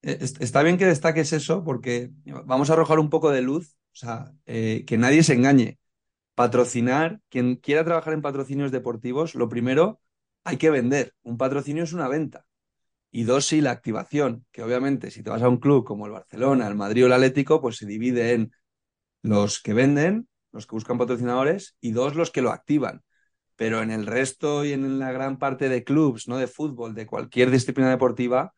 E, 0.00 0.18
está 0.20 0.62
bien 0.62 0.78
que 0.78 0.86
destaques 0.86 1.32
eso 1.32 1.64
porque 1.64 2.10
vamos 2.44 2.70
a 2.70 2.74
arrojar 2.74 3.00
un 3.00 3.10
poco 3.10 3.32
de 3.32 3.42
luz, 3.42 3.74
o 3.92 3.96
sea, 3.96 4.30
eh, 4.46 4.84
que 4.86 4.96
nadie 4.96 5.24
se 5.24 5.32
engañe. 5.32 5.78
Patrocinar, 6.38 7.18
quien 7.30 7.56
quiera 7.56 7.84
trabajar 7.84 8.12
en 8.12 8.22
patrocinios 8.22 8.70
deportivos, 8.70 9.34
lo 9.34 9.48
primero 9.48 10.00
hay 10.44 10.56
que 10.56 10.70
vender. 10.70 11.12
Un 11.24 11.36
patrocinio 11.36 11.82
es 11.82 11.92
una 11.92 12.06
venta. 12.06 12.46
Y 13.10 13.24
dos, 13.24 13.44
sí, 13.44 13.60
la 13.60 13.72
activación, 13.72 14.46
que 14.52 14.62
obviamente 14.62 15.10
si 15.10 15.24
te 15.24 15.30
vas 15.30 15.42
a 15.42 15.48
un 15.48 15.56
club 15.56 15.84
como 15.84 16.06
el 16.06 16.12
Barcelona, 16.12 16.68
el 16.68 16.76
Madrid 16.76 17.02
o 17.02 17.06
el 17.06 17.12
Atlético, 17.14 17.60
pues 17.60 17.76
se 17.78 17.86
divide 17.86 18.34
en 18.34 18.52
los 19.20 19.60
que 19.60 19.74
venden, 19.74 20.28
los 20.52 20.68
que 20.68 20.76
buscan 20.76 20.96
patrocinadores, 20.96 21.76
y 21.80 21.90
dos, 21.90 22.14
los 22.14 22.30
que 22.30 22.40
lo 22.40 22.52
activan. 22.52 23.02
Pero 23.56 23.82
en 23.82 23.90
el 23.90 24.06
resto 24.06 24.64
y 24.64 24.72
en 24.72 25.00
la 25.00 25.10
gran 25.10 25.40
parte 25.40 25.68
de 25.68 25.82
clubs, 25.82 26.28
¿no? 26.28 26.36
De 26.38 26.46
fútbol, 26.46 26.94
de 26.94 27.06
cualquier 27.06 27.50
disciplina 27.50 27.90
deportiva, 27.90 28.54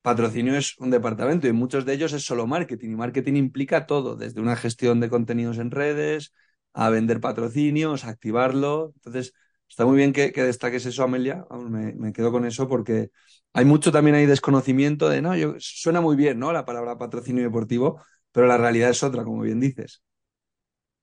patrocinio 0.00 0.54
es 0.54 0.78
un 0.78 0.90
departamento 0.90 1.48
y 1.48 1.52
muchos 1.52 1.84
de 1.84 1.94
ellos 1.94 2.12
es 2.12 2.22
solo 2.24 2.46
marketing. 2.46 2.90
Y 2.90 2.94
marketing 2.94 3.34
implica 3.34 3.86
todo, 3.86 4.14
desde 4.14 4.40
una 4.40 4.54
gestión 4.54 5.00
de 5.00 5.10
contenidos 5.10 5.58
en 5.58 5.72
redes, 5.72 6.32
a 6.72 6.90
vender 6.90 7.20
patrocinios, 7.20 8.04
a 8.04 8.10
activarlo. 8.10 8.92
Entonces, 8.96 9.34
Está 9.70 9.86
muy 9.86 9.96
bien 9.96 10.12
que, 10.12 10.32
destaques 10.32 10.84
eso, 10.84 11.04
Amelia. 11.04 11.46
Me, 11.52 12.12
quedo 12.12 12.32
con 12.32 12.44
eso 12.44 12.68
porque 12.68 13.10
hay 13.52 13.64
mucho 13.64 13.92
también 13.92 14.16
ahí 14.16 14.26
desconocimiento 14.26 15.08
de, 15.08 15.22
no, 15.22 15.36
yo, 15.36 15.54
suena 15.58 16.00
muy 16.00 16.16
bien, 16.16 16.40
¿no? 16.40 16.52
La 16.52 16.64
palabra 16.64 16.98
patrocinio 16.98 17.44
deportivo, 17.44 18.02
pero 18.32 18.48
la 18.48 18.58
realidad 18.58 18.90
es 18.90 19.02
otra, 19.04 19.22
como 19.22 19.42
bien 19.42 19.60
dices. 19.60 20.02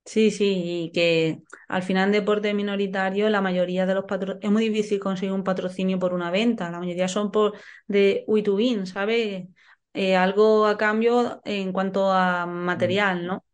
Sí, 0.03 0.31
sí, 0.31 0.85
y 0.85 0.91
que 0.91 1.41
al 1.69 1.81
final 1.83 2.07
en 2.07 2.11
deporte 2.13 2.53
minoritario 2.53 3.29
la 3.29 3.41
mayoría 3.41 3.85
de 3.85 3.93
los 3.93 4.05
patrocinios, 4.05 4.43
es 4.43 4.51
muy 4.51 4.69
difícil 4.69 4.99
conseguir 4.99 5.33
un 5.33 5.43
patrocinio 5.43 5.97
por 5.97 6.13
una 6.13 6.29
venta, 6.29 6.69
la 6.69 6.79
mayoría 6.79 7.07
son 7.07 7.31
por 7.31 7.57
de 7.87 8.23
we 8.27 8.41
to 8.41 8.55
win, 8.55 8.85
¿sabes? 8.85 9.47
Eh, 9.93 10.15
algo 10.15 10.67
a 10.67 10.77
cambio 10.77 11.41
en 11.45 11.71
cuanto 11.71 12.11
a 12.11 12.45
material, 12.45 13.25
¿no? 13.25 13.45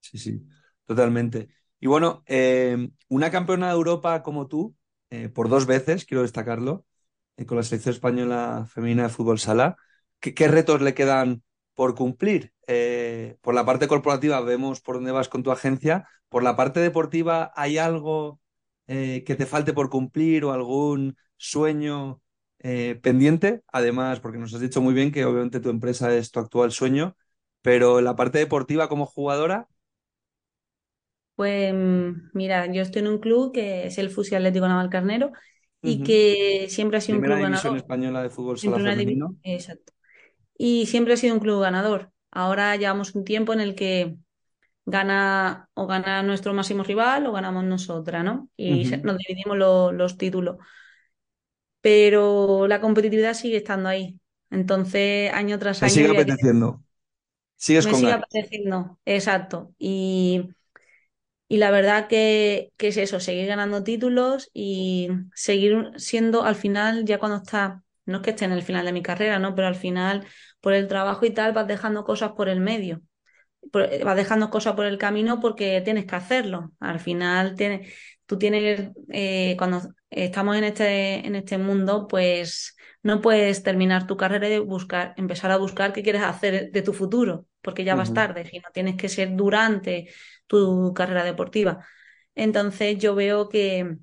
Sí, 0.00 0.18
sí, 0.18 0.46
totalmente. 0.86 1.48
Y 1.80 1.86
bueno, 1.86 2.22
eh, 2.26 2.88
una 3.08 3.30
campeona 3.30 3.68
de 3.68 3.74
Europa 3.74 4.22
como 4.22 4.46
tú, 4.48 4.74
eh, 5.10 5.28
por 5.28 5.48
dos 5.48 5.66
veces, 5.66 6.06
quiero 6.06 6.22
destacarlo, 6.22 6.86
eh, 7.36 7.46
con 7.46 7.58
la 7.58 7.62
selección 7.62 7.94
española 7.94 8.66
femenina 8.72 9.04
de 9.04 9.08
fútbol 9.10 9.38
sala, 9.38 9.76
¿qué, 10.20 10.48
retos 10.48 10.80
le 10.80 10.94
quedan 10.94 11.42
por 11.74 11.94
cumplir? 11.94 12.52
por 13.42 13.54
la 13.54 13.66
parte 13.66 13.88
corporativa 13.88 14.40
vemos 14.40 14.80
por 14.80 14.94
dónde 14.94 15.12
vas 15.12 15.28
con 15.28 15.42
tu 15.42 15.50
agencia. 15.50 16.08
Por 16.30 16.42
la 16.42 16.56
parte 16.56 16.80
deportiva, 16.80 17.52
¿hay 17.54 17.76
algo 17.76 18.40
que 18.86 19.36
te 19.36 19.44
falte 19.44 19.74
por 19.74 19.90
cumplir 19.90 20.46
o 20.46 20.52
algún 20.52 21.16
sueño 21.36 22.22
pendiente? 23.02 23.62
Además, 23.70 24.20
porque 24.20 24.38
nos 24.38 24.54
has 24.54 24.60
dicho 24.60 24.80
muy 24.80 24.94
bien 24.94 25.12
que 25.12 25.26
obviamente 25.26 25.60
tu 25.60 25.68
empresa 25.68 26.14
es 26.16 26.30
tu 26.30 26.40
actual 26.40 26.72
sueño, 26.72 27.16
pero 27.60 28.00
la 28.00 28.16
parte 28.16 28.38
deportiva 28.38 28.88
como 28.88 29.04
jugadora, 29.04 29.68
pues 31.34 31.72
mm, 31.74 32.30
mira, 32.32 32.66
yo 32.72 32.82
estoy 32.82 33.02
en 33.02 33.08
un 33.08 33.18
club 33.18 33.52
que 33.52 33.86
es 33.86 33.98
el 33.98 34.10
Fusi 34.10 34.34
Atlético 34.34 34.68
Navalcarnero 34.68 35.32
y 35.82 36.02
que 36.02 36.66
siempre 36.70 36.98
ha 36.98 37.00
sido 37.00 37.18
un 37.18 37.24
club 37.24 37.36
división 37.36 37.76
española 37.76 38.22
de 38.22 38.30
fútbol 38.30 38.58
sala 38.58 38.78
femenino. 38.78 39.36
Exacto. 39.42 39.92
Y 40.56 40.86
siempre 40.86 41.14
ha 41.14 41.16
sido 41.16 41.34
un 41.34 41.40
club 41.40 41.60
ganador. 41.60 42.10
Ahora 42.30 42.74
llevamos 42.76 43.14
un 43.14 43.24
tiempo 43.24 43.52
en 43.52 43.60
el 43.60 43.74
que 43.74 44.16
gana 44.86 45.68
o 45.74 45.86
gana 45.86 46.22
nuestro 46.22 46.54
máximo 46.54 46.84
rival 46.84 47.26
o 47.26 47.32
ganamos 47.32 47.64
nosotras, 47.64 48.24
¿no? 48.24 48.48
Y 48.56 48.84
nos 49.02 49.18
dividimos 49.18 49.58
los 49.58 50.16
títulos. 50.16 50.56
Pero 51.80 52.66
la 52.66 52.80
competitividad 52.80 53.34
sigue 53.34 53.58
estando 53.58 53.88
ahí. 53.88 54.18
Entonces, 54.50 55.32
año 55.32 55.58
tras 55.58 55.82
año. 55.82 55.90
sigue 55.90 56.10
apeteciendo. 56.10 56.82
Sigues 57.56 57.86
me 57.86 57.94
sigue 57.94 58.12
apeteciendo, 58.12 58.98
exacto. 59.04 59.72
Y 59.78 60.48
y 61.48 61.58
la 61.58 61.70
verdad 61.70 62.08
que, 62.08 62.72
es 62.78 62.96
eso, 62.96 63.20
seguir 63.20 63.46
ganando 63.46 63.82
títulos 63.84 64.50
y 64.54 65.08
seguir 65.34 65.90
siendo 65.96 66.44
al 66.44 66.54
final, 66.54 67.04
ya 67.04 67.18
cuando 67.18 67.38
está, 67.38 67.82
no 68.06 68.18
es 68.18 68.22
que 68.22 68.30
esté 68.30 68.44
en 68.46 68.52
el 68.52 68.62
final 68.62 68.86
de 68.86 68.92
mi 68.92 69.02
carrera, 69.02 69.38
¿no? 69.38 69.54
Pero 69.54 69.68
al 69.68 69.74
final, 69.74 70.26
por 70.60 70.72
el 70.72 70.88
trabajo 70.88 71.26
y 71.26 71.30
tal, 71.30 71.52
vas 71.52 71.66
dejando 71.66 72.04
cosas 72.04 72.32
por 72.32 72.48
el 72.48 72.60
medio. 72.60 73.02
vas 73.72 74.16
dejando 74.16 74.50
cosas 74.50 74.74
por 74.74 74.86
el 74.86 74.98
camino 74.98 75.40
porque 75.40 75.80
tienes 75.82 76.06
que 76.06 76.16
hacerlo. 76.16 76.72
Al 76.80 77.00
final, 77.00 77.54
tienes, 77.56 77.92
tú 78.26 78.38
tienes, 78.38 78.90
eh, 79.10 79.54
cuando 79.58 79.82
estamos 80.10 80.56
en 80.56 80.64
este, 80.64 81.26
en 81.26 81.34
este 81.34 81.58
mundo, 81.58 82.06
pues 82.08 82.76
no 83.02 83.20
puedes 83.20 83.62
terminar 83.62 84.06
tu 84.06 84.16
carrera 84.16 84.48
y 84.48 84.58
buscar, 84.58 85.12
empezar 85.18 85.50
a 85.50 85.58
buscar 85.58 85.92
qué 85.92 86.02
quieres 86.02 86.22
hacer 86.22 86.70
de 86.70 86.82
tu 86.82 86.94
futuro, 86.94 87.46
porque 87.60 87.84
ya 87.84 87.94
vas 87.94 88.14
tarde, 88.14 88.46
sino 88.46 88.68
tienes 88.72 88.96
que 88.96 89.10
ser 89.10 89.36
durante 89.36 90.08
tu 90.46 90.92
carrera 90.94 91.24
deportiva. 91.24 91.86
Entonces 92.34 92.98
yo 92.98 93.14
veo 93.14 93.48
que, 93.48 93.96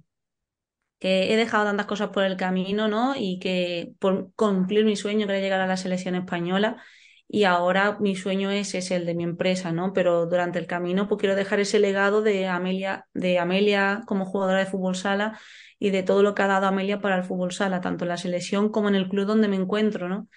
que 0.99 1.34
he 1.34 1.38
dejado 1.38 1.65
tantas 1.65 1.88
cosas 1.88 2.10
por 2.10 2.23
el 2.23 2.38
camino, 2.38 2.88
¿no? 2.88 3.15
Y 3.15 3.39
que 3.39 3.93
por 3.99 4.34
cumplir 4.36 4.86
mi 4.86 4.95
sueño, 4.95 5.25
que 5.25 5.34
era 5.34 5.41
llegar 5.41 5.62
a 5.62 5.67
la 5.67 5.77
selección 5.77 6.15
española, 6.15 6.82
y 7.27 7.45
ahora 7.45 7.97
mi 7.99 8.15
sueño 8.15 8.51
es, 8.51 8.75
es 8.75 8.91
el 8.91 9.06
de 9.06 9.15
mi 9.15 9.23
empresa, 9.23 9.71
¿no? 9.71 9.93
Pero 9.93 10.25
durante 10.27 10.60
el 10.60 10.67
camino 10.67 11.08
pues 11.08 11.19
quiero 11.19 11.36
dejar 11.36 11.60
ese 11.62 11.80
legado 11.80 12.21
de 12.21 12.47
Amelia, 12.47 13.08
de 13.13 13.39
Amelia 13.39 14.01
como 14.06 14.25
jugadora 14.25 14.60
de 14.60 14.65
fútbol 14.65 14.95
sala 14.95 15.39
y 15.80 15.91
de 15.91 16.04
todo 16.04 16.23
lo 16.23 16.36
que 16.36 16.43
ha 16.43 16.47
dado 16.47 16.67
Amelia 16.67 16.99
para 16.99 17.17
el 17.17 17.23
fútbol 17.23 17.51
sala, 17.54 17.82
tanto 17.82 18.04
en 18.06 18.10
la 18.10 18.17
selección 18.17 18.69
como 18.69 18.89
en 18.89 18.95
el 18.95 19.08
club 19.10 19.25
donde 19.25 19.47
me 19.47 19.56
encuentro, 19.56 20.10
¿no? 20.10 20.27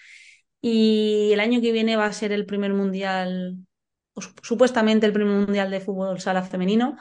Y 0.60 1.30
el 1.32 1.40
año 1.40 1.60
que 1.60 1.72
viene 1.72 1.96
va 1.96 2.06
a 2.06 2.12
ser 2.12 2.32
el 2.32 2.46
primer 2.46 2.72
mundial, 2.74 3.58
supuestamente 4.42 5.06
el 5.06 5.12
primer 5.12 5.34
mundial 5.34 5.70
de 5.70 5.80
fútbol 5.80 6.20
sala 6.20 6.42
femenino, 6.42 6.96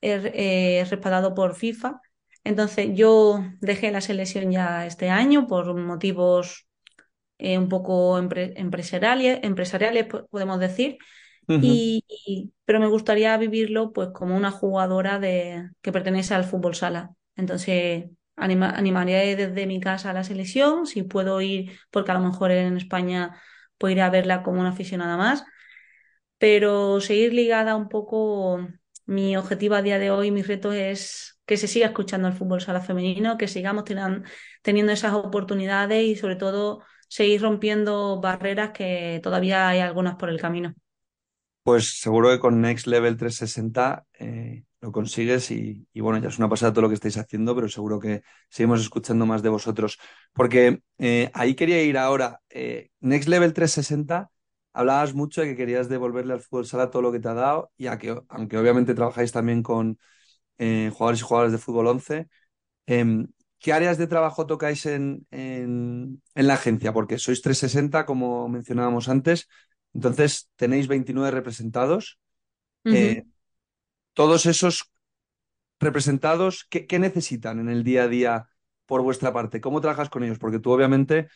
eh, 0.00 0.84
respaldado 0.88 1.34
por 1.34 1.54
FIFA. 1.54 2.00
Entonces 2.44 2.90
yo 2.94 3.44
dejé 3.60 3.92
la 3.92 4.00
selección 4.00 4.50
ya 4.50 4.86
este 4.86 5.10
año 5.10 5.46
por 5.46 5.74
motivos 5.74 6.66
eh, 7.38 7.58
un 7.58 7.68
poco 7.68 8.18
empresariales, 8.18 9.40
empresariales, 9.42 10.06
podemos 10.30 10.58
decir. 10.60 10.98
y, 11.48 12.04
pero 12.64 12.80
me 12.80 12.86
gustaría 12.86 13.36
vivirlo 13.36 13.92
pues 13.92 14.08
como 14.14 14.36
una 14.36 14.50
jugadora 14.50 15.18
de, 15.18 15.70
que 15.82 15.92
pertenece 15.92 16.34
al 16.34 16.44
fútbol 16.44 16.74
sala. 16.74 17.10
Entonces, 17.36 18.04
animaría 18.36 19.36
desde 19.36 19.66
mi 19.66 19.80
casa 19.80 20.10
a 20.10 20.12
la 20.14 20.24
selección, 20.24 20.86
si 20.86 21.02
puedo 21.02 21.40
ir, 21.40 21.72
porque 21.90 22.12
a 22.12 22.14
lo 22.14 22.20
mejor 22.20 22.50
en 22.50 22.76
España 22.76 23.36
puedo 23.78 23.92
ir 23.92 24.00
a 24.00 24.10
verla 24.10 24.42
como 24.42 24.60
una 24.60 24.70
aficionada 24.70 25.16
más, 25.16 25.44
pero 26.42 27.00
seguir 27.00 27.32
ligada 27.32 27.76
un 27.76 27.88
poco, 27.88 28.58
mi 29.06 29.36
objetivo 29.36 29.76
a 29.76 29.82
día 29.82 30.00
de 30.00 30.10
hoy, 30.10 30.32
mi 30.32 30.42
reto 30.42 30.72
es 30.72 31.38
que 31.46 31.56
se 31.56 31.68
siga 31.68 31.86
escuchando 31.86 32.26
el 32.26 32.34
fútbol 32.34 32.60
sala 32.60 32.80
femenino, 32.80 33.38
que 33.38 33.46
sigamos 33.46 33.84
teniendo 33.84 34.90
esas 34.90 35.12
oportunidades 35.12 36.02
y 36.04 36.16
sobre 36.16 36.34
todo 36.34 36.82
seguir 37.06 37.42
rompiendo 37.42 38.20
barreras 38.20 38.72
que 38.72 39.20
todavía 39.22 39.68
hay 39.68 39.78
algunas 39.78 40.16
por 40.16 40.30
el 40.30 40.40
camino. 40.40 40.74
Pues 41.62 42.00
seguro 42.00 42.30
que 42.30 42.40
con 42.40 42.60
Next 42.60 42.88
Level 42.88 43.16
360 43.16 44.04
eh, 44.18 44.64
lo 44.80 44.90
consigues 44.90 45.48
y, 45.52 45.86
bueno, 45.94 46.18
ya 46.18 46.28
es 46.28 46.38
una 46.38 46.48
pasada 46.48 46.72
todo 46.72 46.82
lo 46.82 46.88
que 46.88 46.96
estáis 46.96 47.18
haciendo, 47.18 47.54
pero 47.54 47.68
seguro 47.68 48.00
que 48.00 48.22
seguimos 48.48 48.80
escuchando 48.80 49.26
más 49.26 49.44
de 49.44 49.48
vosotros. 49.48 50.00
Porque 50.32 50.82
eh, 50.98 51.30
ahí 51.34 51.54
quería 51.54 51.80
ir 51.84 51.98
ahora. 51.98 52.40
Eh, 52.50 52.90
Next 52.98 53.28
Level 53.28 53.52
360, 53.52 54.31
hablabas 54.72 55.14
mucho 55.14 55.40
de 55.40 55.48
que 55.48 55.56
querías 55.56 55.88
devolverle 55.88 56.34
al 56.34 56.40
fútbol 56.40 56.66
sala 56.66 56.90
todo 56.90 57.02
lo 57.02 57.12
que 57.12 57.20
te 57.20 57.28
ha 57.28 57.34
dado, 57.34 57.72
y 57.76 57.88
que, 57.98 58.20
aunque 58.28 58.58
obviamente 58.58 58.94
trabajáis 58.94 59.32
también 59.32 59.62
con 59.62 59.98
jugadores 60.58 61.20
y 61.20 61.22
jugadoras 61.24 61.52
de 61.52 61.58
fútbol 61.58 61.88
11, 61.88 62.28
em, 62.86 63.26
¿Qué 63.62 63.72
áreas 63.72 63.96
de 63.96 64.08
trabajo 64.08 64.44
tocáis 64.44 64.86
en, 64.86 65.24
en, 65.30 66.20
la 66.34 66.54
agencia? 66.54 66.92
Porque 66.92 67.16
sois 67.16 67.40
360, 67.42 68.04
como 68.06 68.48
mencionábamos 68.48 69.08
antes, 69.08 69.48
entonces 69.94 70.50
tenéis 70.56 70.88
29 70.88 71.30
representados. 71.30 72.18
Eh, 72.84 73.22
todos 74.14 74.46
esos 74.46 74.90
representados, 75.78 76.66
¿qué, 76.68 76.98
necesitan 76.98 77.60
en 77.60 77.68
el 77.68 77.84
día 77.84 78.02
a 78.02 78.08
día 78.08 78.48
por 78.84 79.02
vuestra 79.02 79.32
parte? 79.32 79.60
¿Cómo 79.60 79.80
trabajas 79.80 80.10
con 80.10 80.24
ellos? 80.24 80.40
Porque 80.40 80.58
tú 80.58 80.72
obviamente 80.72 81.28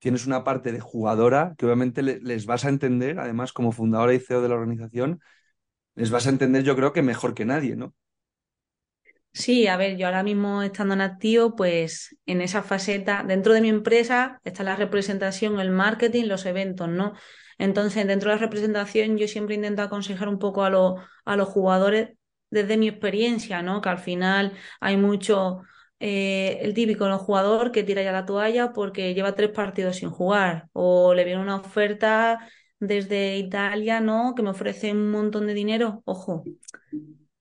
tienes 0.00 0.26
una 0.26 0.44
parte 0.44 0.72
de 0.72 0.80
jugadora 0.80 1.54
que 1.58 1.66
obviamente 1.66 2.02
les 2.04 2.46
vas 2.46 2.66
a 2.66 2.70
entender, 2.70 3.20
además 3.20 3.52
como 3.54 3.72
fundadora 3.72 4.14
y 4.14 4.20
CEO 4.20 4.42
de 4.42 4.50
la 4.50 4.56
organización, 4.56 5.20
les 5.96 6.10
vas 6.10 6.26
a 6.26 6.30
entender 6.30 6.64
yo 6.64 6.76
creo 6.76 6.92
que 6.94 7.02
mejor 7.02 7.34
que 7.34 7.44
nadie, 7.46 7.76
¿no? 7.76 7.94
Sí, 9.32 9.68
a 9.68 9.76
ver, 9.76 9.96
yo 9.96 10.06
ahora 10.06 10.22
mismo 10.24 10.62
estando 10.62 10.94
en 10.94 11.00
activo, 11.00 11.54
pues 11.54 12.16
en 12.26 12.40
esa 12.40 12.62
faceta, 12.62 13.22
dentro 13.26 13.54
de 13.54 13.60
mi 13.60 13.68
empresa 13.68 14.40
está 14.44 14.64
la 14.64 14.74
representación, 14.76 15.60
el 15.60 15.70
marketing, 15.70 16.24
los 16.26 16.46
eventos, 16.46 16.88
¿no? 16.88 17.14
Entonces, 17.58 18.06
dentro 18.06 18.30
de 18.30 18.36
la 18.36 18.40
representación, 18.40 19.18
yo 19.18 19.28
siempre 19.28 19.54
intento 19.54 19.82
aconsejar 19.82 20.28
un 20.28 20.38
poco 20.38 20.64
a, 20.64 20.70
los 20.70 20.94
a 21.24 21.36
los 21.36 21.48
jugadores 21.48 22.10
desde 22.50 22.76
mi 22.76 22.88
experiencia, 22.88 23.62
¿no? 23.62 23.80
Que 23.80 23.88
al 23.90 23.98
final 23.98 24.52
hay 24.80 24.96
mucho, 24.96 25.62
eh, 26.00 26.58
el 26.62 26.74
típico 26.74 27.08
¿no? 27.08 27.18
jugador 27.18 27.72
que 27.72 27.84
tira 27.84 28.02
ya 28.02 28.12
la 28.12 28.26
toalla 28.26 28.72
porque 28.72 29.14
lleva 29.14 29.34
tres 29.34 29.50
partidos 29.50 29.96
sin 29.96 30.10
jugar 30.10 30.68
o 30.72 31.14
le 31.14 31.24
viene 31.24 31.42
una 31.42 31.56
oferta 31.56 32.50
desde 32.78 33.36
Italia, 33.36 34.00
¿no? 34.00 34.34
Que 34.34 34.42
me 34.42 34.50
ofrece 34.50 34.90
un 34.92 35.10
montón 35.10 35.46
de 35.46 35.54
dinero. 35.54 36.02
Ojo, 36.06 36.44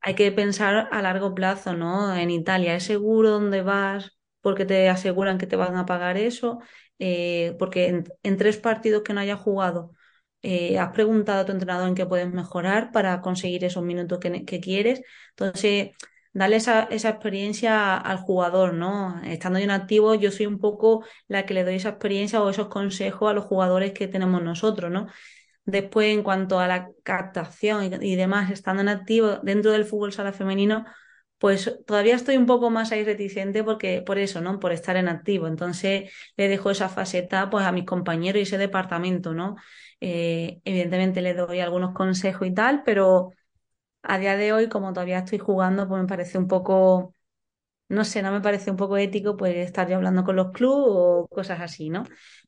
hay 0.02 0.16
que 0.16 0.32
pensar 0.32 0.90
a 0.92 1.02
largo 1.02 1.34
plazo, 1.34 1.76
¿no? 1.76 2.16
En 2.16 2.30
Italia, 2.30 2.76
¿es 2.76 2.84
seguro 2.84 3.32
dónde 3.32 3.62
vas? 3.62 4.18
Porque 4.42 4.66
te 4.66 4.90
aseguran 4.90 5.38
que 5.38 5.48
te 5.48 5.56
van 5.56 5.76
a 5.78 5.86
pagar 5.86 6.18
eso, 6.18 6.60
eh, 7.00 7.56
porque 7.60 8.04
en, 8.24 8.38
tres 8.38 8.58
partidos 8.58 9.04
que 9.04 9.14
no 9.14 9.22
hayas 9.22 9.40
jugado, 9.40 9.92
eh, 10.42 10.80
has 10.80 10.92
preguntado 10.92 11.42
a 11.42 11.46
tu 11.46 11.52
entrenador 11.52 11.88
en 11.88 11.96
qué 11.96 12.06
puedes 12.06 12.32
mejorar 12.32 12.92
para 12.92 13.22
conseguir 13.22 13.64
esos 13.66 13.84
minutos 13.84 14.20
que, 14.20 14.60
quieres. 14.62 15.02
Entonces, 15.32 15.92
darle 16.34 16.58
esa, 16.58 16.84
esa, 16.84 17.10
experiencia 17.10 17.98
al 17.98 18.18
jugador, 18.18 18.74
¿no? 18.74 19.22
Estando 19.24 19.60
yo 19.60 19.66
en 19.66 19.72
activo, 19.72 20.16
yo 20.16 20.32
soy 20.32 20.46
un 20.46 20.60
poco 20.60 21.04
la 21.28 21.46
que 21.46 21.54
le 21.54 21.64
doy 21.64 21.76
esa 21.76 21.90
experiencia 21.90 22.42
o 22.42 22.50
esos 22.50 22.68
consejos 22.68 23.30
a 23.30 23.34
los 23.34 23.46
jugadores 23.46 23.94
que 23.94 24.08
tenemos 24.08 24.42
nosotros, 24.44 24.92
¿no? 24.92 25.08
Después, 25.66 26.14
en 26.14 26.24
cuanto 26.24 26.60
a 26.60 26.68
la 26.68 26.90
captación 27.04 27.94
y, 28.02 28.16
demás, 28.16 28.52
estando 28.52 28.82
en 28.82 28.90
activo 28.90 29.38
dentro 29.44 29.72
del 29.72 29.86
fútbol 29.86 30.12
sala 30.14 30.34
femenino, 30.34 30.86
pues 31.38 31.80
todavía 31.86 32.16
estoy 32.16 32.38
un 32.38 32.46
poco 32.46 32.70
más 32.70 32.92
ahí 32.92 33.04
reticente 33.04 33.64
porque 33.64 34.02
por 34.02 34.18
eso, 34.18 34.42
¿no? 34.42 34.60
Por 34.60 34.72
estar 34.74 34.98
en 34.98 35.08
activo. 35.08 35.48
Entonces 35.48 36.12
le 36.38 36.48
dejo 36.48 36.72
esa 36.72 36.90
faceta 36.90 37.50
pues 37.50 37.66
a 37.66 37.72
mis 37.72 37.86
compañeros 37.86 38.40
y 38.40 38.44
ese 38.44 38.58
departamento, 38.58 39.34
¿no? 39.34 39.56
Eh, 40.02 40.60
evidentemente 40.66 41.22
le 41.22 41.34
doy 41.34 41.60
algunos 41.60 41.94
consejos 41.94 42.48
y 42.48 42.54
tal, 42.54 42.84
pero 42.84 43.32
a 44.04 44.18
día 44.20 44.38
de 44.38 44.54
hoy, 44.54 44.70
como 44.70 44.94
todavía 44.94 45.20
estoy 45.20 45.40
jugando, 45.40 45.88
pues 45.88 46.02
me 46.02 46.08
parece 46.08 46.38
un 46.38 46.48
poco, 46.48 47.14
no 47.90 48.06
sé, 48.06 48.22
no 48.24 48.32
me 48.32 48.42
parece 48.42 48.72
un 48.72 48.78
poco 48.78 48.98
ético 48.98 49.38
pues 49.38 49.56
estar 49.58 49.90
yo 49.90 49.98
hablando 49.98 50.24
con 50.24 50.36
los 50.36 50.52
clubes 50.52 50.86
o 50.90 51.28
cosas 51.30 51.62
así, 51.62 51.90
¿no? 51.90 52.04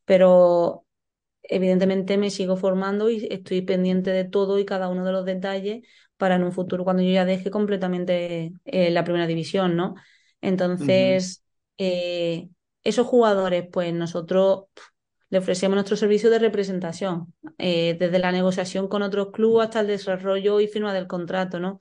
Pero 0.05 0.85
evidentemente 1.43 2.17
me 2.17 2.29
sigo 2.29 2.57
formando 2.57 3.09
y 3.09 3.27
estoy 3.31 3.61
pendiente 3.63 4.11
de 4.11 4.25
todo 4.25 4.59
y 4.59 4.65
cada 4.65 4.89
uno 4.89 5.05
de 5.05 5.11
los 5.11 5.25
detalles 5.25 5.85
para 6.17 6.35
en 6.35 6.43
un 6.43 6.51
futuro, 6.53 6.83
cuando 6.83 7.03
yo 7.03 7.11
ya 7.11 7.25
deje 7.25 7.51
completamente 7.51 8.53
eh, 8.65 8.91
la 8.91 9.03
primera 9.03 9.27
división, 9.27 9.75
¿no? 9.75 9.95
Entonces, 10.41 11.43
eh, 11.77 12.49
esos 12.83 13.07
jugadores, 13.07 13.67
pues 13.71 13.93
nosotros 13.93 14.65
le 15.31 15.39
ofrecemos 15.39 15.75
nuestro 15.75 15.97
servicio 15.97 16.29
de 16.29 16.37
representación, 16.37 17.33
eh, 17.57 17.97
desde 17.99 18.19
la 18.19 18.31
negociación 18.31 18.87
con 18.87 19.01
otros 19.01 19.31
clubes 19.31 19.65
hasta 19.65 19.79
el 19.79 19.87
desarrollo 19.87 20.59
y 20.59 20.67
firma 20.67 20.93
del 20.93 21.07
contrato, 21.07 21.59
¿no? 21.59 21.79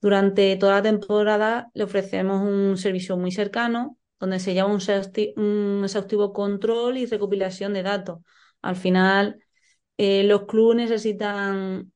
Durante 0.00 0.54
toda 0.56 0.74
la 0.74 0.82
temporada 0.82 1.70
le 1.74 1.82
ofrecemos 1.84 2.42
un 2.42 2.78
servicio 2.78 3.16
muy 3.16 3.32
cercano, 3.32 3.98
donde 4.20 4.38
se 4.38 4.54
llama 4.54 4.78
un 5.36 5.82
exhaustivo 5.84 6.32
control 6.32 6.96
y 6.98 7.06
recopilación 7.06 7.72
de 7.72 7.82
datos 7.82 8.20
al 8.62 8.76
final, 8.76 9.44
eh, 9.98 10.22
los 10.24 10.46
clubes 10.46 10.76
necesitan 10.76 11.92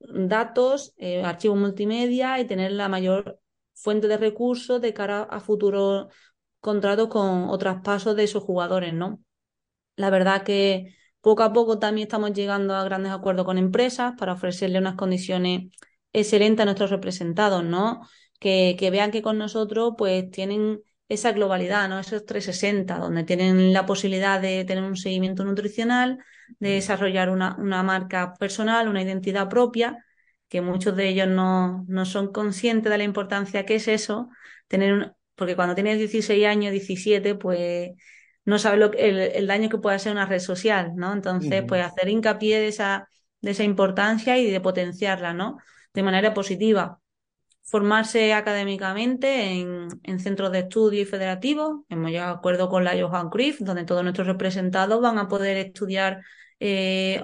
datos, 0.00 0.94
eh, 0.98 1.22
archivos 1.24 1.56
multimedia 1.58 2.38
y 2.40 2.46
tener 2.46 2.72
la 2.72 2.88
mayor 2.88 3.40
fuente 3.74 4.08
de 4.08 4.18
recursos 4.18 4.80
de 4.80 4.92
cara 4.92 5.22
a 5.22 5.40
futuros 5.40 6.12
contratos 6.60 7.08
con 7.08 7.44
otros 7.48 7.78
pasos 7.82 8.16
de 8.16 8.24
esos 8.24 8.42
jugadores, 8.42 8.92
¿no? 8.92 9.20
La 9.96 10.10
verdad 10.10 10.42
que 10.42 10.94
poco 11.20 11.42
a 11.42 11.52
poco 11.52 11.78
también 11.78 12.06
estamos 12.06 12.32
llegando 12.32 12.74
a 12.74 12.84
grandes 12.84 13.12
acuerdos 13.12 13.44
con 13.46 13.58
empresas 13.58 14.14
para 14.18 14.32
ofrecerle 14.34 14.78
unas 14.78 14.96
condiciones 14.96 15.70
excelentes 16.12 16.62
a 16.62 16.64
nuestros 16.66 16.90
representados, 16.90 17.64
¿no? 17.64 18.02
Que, 18.40 18.76
que 18.78 18.90
vean 18.90 19.10
que 19.10 19.22
con 19.22 19.38
nosotros 19.38 19.94
pues 19.96 20.30
tienen 20.30 20.80
esa 21.08 21.32
globalidad, 21.32 21.88
¿no? 21.88 21.98
Esos 21.98 22.24
360, 22.26 22.98
donde 22.98 23.24
tienen 23.24 23.72
la 23.72 23.86
posibilidad 23.86 24.40
de 24.40 24.64
tener 24.64 24.84
un 24.84 24.96
seguimiento 24.96 25.44
nutricional, 25.44 26.18
de 26.58 26.70
desarrollar 26.70 27.30
una, 27.30 27.56
una 27.58 27.82
marca 27.82 28.34
personal, 28.34 28.88
una 28.88 29.02
identidad 29.02 29.48
propia, 29.48 30.04
que 30.48 30.60
muchos 30.60 30.96
de 30.96 31.08
ellos 31.08 31.28
no, 31.28 31.84
no 31.88 32.04
son 32.04 32.32
conscientes 32.32 32.90
de 32.90 32.98
la 32.98 33.04
importancia 33.04 33.64
que 33.66 33.76
es 33.76 33.88
eso, 33.88 34.28
tener 34.68 35.14
porque 35.36 35.56
cuando 35.56 35.74
tienes 35.74 35.98
16 35.98 36.46
años, 36.46 36.70
17, 36.70 37.34
pues 37.34 37.90
no 38.44 38.58
sabes 38.58 38.78
lo, 38.78 38.92
el, 38.92 39.18
el 39.18 39.46
daño 39.46 39.68
que 39.68 39.78
puede 39.78 39.96
hacer 39.96 40.12
una 40.12 40.26
red 40.26 40.40
social, 40.40 40.92
¿no? 40.96 41.12
Entonces, 41.12 41.64
pues 41.66 41.84
hacer 41.84 42.08
hincapié 42.08 42.60
de 42.60 42.68
esa, 42.68 43.08
de 43.40 43.50
esa 43.52 43.64
importancia 43.64 44.38
y 44.38 44.50
de 44.50 44.60
potenciarla, 44.60 45.32
¿no? 45.32 45.58
De 45.92 46.02
manera 46.02 46.34
positiva 46.34 47.00
formarse 47.64 48.34
académicamente 48.34 49.60
en, 50.02 50.20
centros 50.20 50.52
de 50.52 50.60
estudio 50.60 51.02
y 51.02 51.04
federativos. 51.06 51.80
Hemos 51.88 52.10
llegado 52.10 52.34
a 52.34 52.36
acuerdo 52.36 52.68
con 52.68 52.84
la 52.84 52.92
Johan 53.00 53.30
Cruyff, 53.30 53.60
donde 53.60 53.84
todos 53.84 54.02
nuestros 54.02 54.26
representados 54.26 55.00
van 55.00 55.18
a 55.18 55.28
poder 55.28 55.56
estudiar 55.56 56.22
eh, 56.60 57.22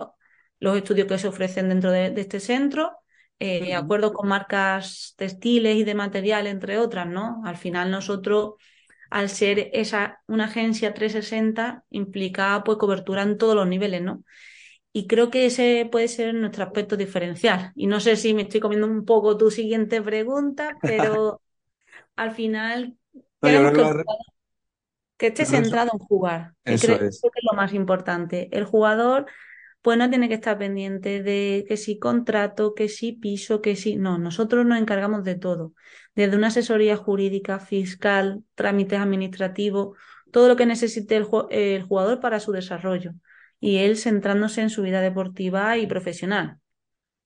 los 0.58 0.76
estudios 0.76 1.06
que 1.06 1.18
se 1.18 1.28
ofrecen 1.28 1.68
dentro 1.68 1.90
de, 1.90 2.12
este 2.16 2.40
centro. 2.40 2.96
Eh, 3.38 3.74
acuerdo 3.74 4.12
con 4.12 4.28
marcas 4.28 5.14
textiles 5.16 5.76
y 5.76 5.84
de 5.84 5.94
material, 5.94 6.46
entre 6.46 6.78
otras, 6.78 7.06
¿no? 7.06 7.42
Al 7.44 7.56
final 7.56 7.90
nosotros, 7.90 8.54
al 9.10 9.28
ser 9.28 9.70
esa, 9.72 10.22
una 10.26 10.44
agencia 10.44 10.94
360, 10.94 11.84
implica 11.90 12.62
pues 12.64 12.78
cobertura 12.78 13.22
en 13.22 13.36
todos 13.36 13.54
los 13.54 13.66
niveles, 13.66 14.02
¿no? 14.02 14.22
Y 14.92 15.06
creo 15.06 15.30
que 15.30 15.46
ese 15.46 15.88
puede 15.90 16.08
ser 16.08 16.34
nuestro 16.34 16.64
aspecto 16.64 16.96
diferencial. 16.96 17.72
Y 17.74 17.86
no 17.86 18.00
sé 18.00 18.16
si 18.16 18.34
me 18.34 18.42
estoy 18.42 18.60
comiendo 18.60 18.86
un 18.86 19.04
poco 19.04 19.36
tu 19.36 19.50
siguiente 19.50 20.00
pregunta, 20.00 20.76
pero 20.82 21.40
al 22.16 22.32
final 22.32 22.96
que, 25.16 25.26
esté 25.26 25.44
centrado 25.44 25.90
en 25.92 25.98
jugar. 25.98 26.54
Eso 26.64 26.86
creo 26.96 27.08
es. 27.08 27.20
que 27.20 27.28
es 27.28 27.44
lo 27.50 27.56
más 27.56 27.72
importante. 27.74 28.48
El 28.52 28.64
jugador 28.64 29.26
pues 29.82 29.96
no 29.96 30.10
tiene 30.10 30.28
que 30.28 30.34
estar 30.34 30.58
pendiente 30.58 31.22
de 31.22 31.64
que 31.66 31.76
si 31.76 31.98
contrato, 31.98 32.74
que 32.74 32.88
si 32.88 33.12
piso, 33.12 33.62
que 33.62 33.76
si... 33.76 33.96
No, 33.96 34.18
nosotros 34.18 34.66
nos 34.66 34.78
encargamos 34.78 35.24
de 35.24 35.36
todo. 35.36 35.72
Desde 36.14 36.36
una 36.36 36.48
asesoría 36.48 36.96
jurídica, 36.96 37.60
fiscal, 37.60 38.44
trámites 38.54 39.00
administrativos, 39.00 39.96
todo 40.32 40.48
lo 40.48 40.56
que 40.56 40.66
necesite 40.66 41.16
el, 41.16 41.26
el 41.50 41.82
jugador 41.82 42.20
para 42.20 42.40
su 42.40 42.52
desarrollo 42.52 43.12
y 43.60 43.78
él 43.78 43.96
centrándose 43.96 44.62
en 44.62 44.70
su 44.70 44.82
vida 44.82 45.00
deportiva 45.00 45.76
y 45.78 45.86
profesional. 45.86 46.58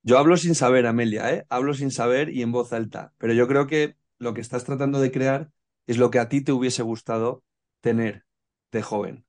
Yo 0.02 0.18
hablo 0.18 0.36
sin 0.36 0.54
saber, 0.54 0.86
Amelia, 0.86 1.32
¿eh? 1.32 1.46
Hablo 1.48 1.74
sin 1.74 1.90
saber 1.90 2.28
y 2.28 2.42
en 2.42 2.52
voz 2.52 2.72
alta, 2.72 3.12
pero 3.18 3.32
yo 3.32 3.48
creo 3.48 3.66
que 3.66 3.96
lo 4.18 4.34
que 4.34 4.40
estás 4.40 4.64
tratando 4.64 5.00
de 5.00 5.10
crear 5.10 5.50
es 5.86 5.98
lo 5.98 6.10
que 6.10 6.18
a 6.18 6.28
ti 6.28 6.42
te 6.42 6.52
hubiese 6.52 6.82
gustado 6.82 7.42
tener 7.80 8.24
de 8.70 8.82
joven. 8.82 9.26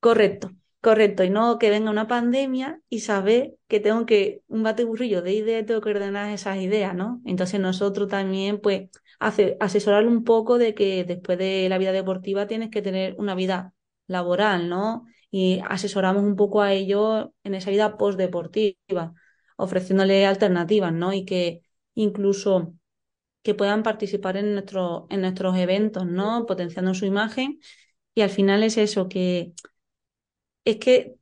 Correcto, 0.00 0.50
correcto. 0.80 1.24
Y 1.24 1.30
no 1.30 1.58
que 1.58 1.70
venga 1.70 1.90
una 1.90 2.06
pandemia 2.08 2.80
y 2.88 3.00
saber 3.00 3.56
que 3.68 3.80
tengo 3.80 4.06
que, 4.06 4.42
un 4.48 4.62
batiburrillo 4.62 5.22
de 5.22 5.32
ideas, 5.34 5.66
tengo 5.66 5.80
que 5.80 5.90
ordenar 5.90 6.30
esas 6.32 6.58
ideas, 6.58 6.94
¿no? 6.94 7.20
Entonces 7.24 7.60
nosotros 7.60 8.08
también, 8.08 8.60
pues, 8.60 8.90
asesorar 9.18 10.06
un 10.06 10.24
poco 10.24 10.58
de 10.58 10.74
que 10.74 11.04
después 11.04 11.38
de 11.38 11.68
la 11.68 11.78
vida 11.78 11.92
deportiva 11.92 12.46
tienes 12.46 12.70
que 12.70 12.82
tener 12.82 13.14
una 13.18 13.34
vida 13.34 13.74
laboral, 14.06 14.68
¿no? 14.68 15.04
y 15.30 15.60
asesoramos 15.68 16.22
un 16.24 16.36
poco 16.36 16.62
a 16.62 16.72
ellos 16.72 17.28
en 17.44 17.54
esa 17.54 17.70
vida 17.70 17.96
postdeportiva, 17.96 19.14
ofreciéndole 19.56 20.26
alternativas, 20.26 20.92
¿no? 20.92 21.12
Y 21.12 21.24
que 21.24 21.62
incluso 21.94 22.74
que 23.42 23.54
puedan 23.54 23.82
participar 23.82 24.36
en, 24.36 24.54
nuestro, 24.54 25.06
en 25.10 25.22
nuestros 25.22 25.56
eventos, 25.56 26.06
¿no? 26.06 26.46
Potenciando 26.46 26.94
su 26.94 27.06
imagen. 27.06 27.60
Y 28.14 28.22
al 28.22 28.30
final 28.30 28.62
es 28.64 28.76
eso, 28.78 29.08
que 29.08 29.52
es 30.70 30.76
que, 30.78 31.14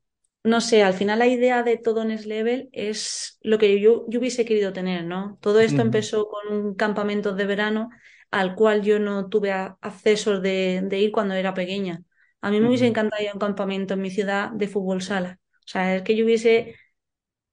no 0.44 0.60
sé, 0.60 0.82
al 0.82 0.94
final 0.94 1.18
la 1.20 1.26
idea 1.26 1.62
de 1.62 1.76
todo 1.76 2.04
Next 2.04 2.26
Level 2.26 2.68
es 2.72 3.38
lo 3.42 3.58
que 3.58 3.80
yo, 3.80 4.04
yo 4.08 4.20
hubiese 4.20 4.44
querido 4.44 4.72
tener, 4.72 5.04
¿no? 5.04 5.38
Todo 5.40 5.60
esto 5.60 5.82
empezó 5.82 6.28
con 6.28 6.52
un 6.56 6.74
campamento 6.74 7.34
de 7.34 7.46
verano 7.46 7.90
al 8.30 8.54
cual 8.54 8.82
yo 8.82 8.98
no 8.98 9.28
tuve 9.28 9.52
acceso 9.52 10.40
de, 10.40 10.82
de 10.84 10.98
ir 11.00 11.12
cuando 11.12 11.34
era 11.34 11.54
pequeña. 11.54 12.02
A 12.40 12.50
mí 12.50 12.60
me 12.60 12.68
hubiese 12.68 12.86
encantado 12.86 13.22
ir 13.22 13.30
a 13.30 13.32
un 13.34 13.38
campamento 13.40 13.94
en 13.94 14.00
mi 14.02 14.10
ciudad 14.10 14.50
de 14.52 14.68
fútbol 14.68 15.02
sala. 15.02 15.40
O 15.64 15.68
sea, 15.68 15.96
es 15.96 16.02
que 16.02 16.16
yo 16.16 16.24
hubiese 16.24 16.76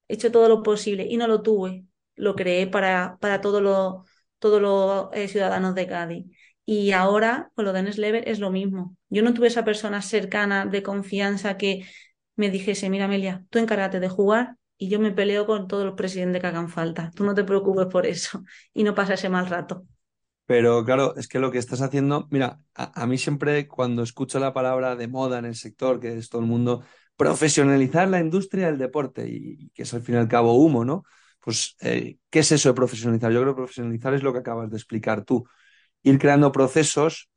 hecho 0.07 0.31
todo 0.31 0.49
lo 0.49 0.63
posible 0.63 1.05
y 1.09 1.17
no 1.17 1.27
lo 1.27 1.41
tuve. 1.41 1.85
Lo 2.15 2.35
creé 2.35 2.67
para, 2.67 3.17
para 3.19 3.41
todos 3.41 3.61
los, 3.61 4.07
todos 4.39 4.61
los 4.61 5.09
eh, 5.13 5.27
ciudadanos 5.27 5.75
de 5.75 5.87
Cádiz. 5.87 6.25
Y 6.65 6.91
ahora, 6.91 7.51
con 7.53 7.65
lo 7.65 7.73
de 7.73 7.83
Neslever, 7.83 8.27
es 8.27 8.39
lo 8.39 8.49
mismo. 8.49 8.97
Yo 9.09 9.21
no 9.21 9.33
tuve 9.33 9.47
esa 9.47 9.63
persona 9.63 10.01
cercana, 10.01 10.65
de 10.65 10.81
confianza, 10.81 11.57
que 11.57 11.85
me 12.35 12.49
dijese, 12.49 12.89
mira, 12.89 13.05
Amelia, 13.05 13.45
tú 13.49 13.59
encárgate 13.59 13.99
de 13.99 14.09
jugar 14.09 14.57
y 14.77 14.89
yo 14.89 14.99
me 14.99 15.11
peleo 15.11 15.45
con 15.45 15.67
todos 15.67 15.85
los 15.85 15.95
presidentes 15.95 16.41
que 16.41 16.47
hagan 16.47 16.69
falta. 16.69 17.11
Tú 17.15 17.23
no 17.23 17.33
te 17.33 17.43
preocupes 17.43 17.85
por 17.85 18.05
eso 18.05 18.43
y 18.73 18.83
no 18.83 18.95
pasa 18.95 19.13
ese 19.13 19.29
mal 19.29 19.47
rato. 19.47 19.85
Pero 20.45 20.85
claro, 20.85 21.15
es 21.15 21.27
que 21.27 21.39
lo 21.39 21.51
que 21.51 21.57
estás 21.57 21.81
haciendo, 21.81 22.27
mira, 22.29 22.59
a, 22.75 23.07
mí 23.07 23.17
siempre 23.17 23.67
cuando 23.67 24.03
escucho 24.03 24.39
la 24.39 24.53
palabra 24.53 24.95
de 24.95 25.07
moda 25.07 25.39
en 25.39 25.45
el 25.45 25.55
sector, 25.55 25.99
que 25.99 26.15
es 26.17 26.29
todo 26.29 26.41
el 26.41 26.47
mundo, 26.47 26.83
profesionalizar 27.15 28.07
la 28.07 28.19
industria 28.19 28.67
del 28.67 28.77
deporte 28.77 29.27
y, 29.27 29.69
que 29.69 29.83
es 29.83 29.93
al 29.95 30.03
fin 30.03 30.15
y 30.15 30.17
al 30.19 30.27
cabo 30.27 30.53
humo, 30.53 30.85
¿no? 30.85 31.03
Pues, 31.39 31.75
eh, 31.81 32.17
¿qué 32.29 32.39
es 32.39 32.51
eso 32.51 32.69
de 32.69 32.75
profesionalizar? 32.75 33.31
Yo 33.31 33.41
creo 33.41 33.53
que 33.55 33.59
profesionalizar 33.59 34.13
es 34.13 34.21
lo 34.21 34.33
que 34.33 34.39
acabas 34.39 34.69
de 34.69 34.77
explicar 34.77 35.23
tú. 35.23 35.47
Ir 36.05 36.19
creando 36.19 36.51
procesos 36.51 37.29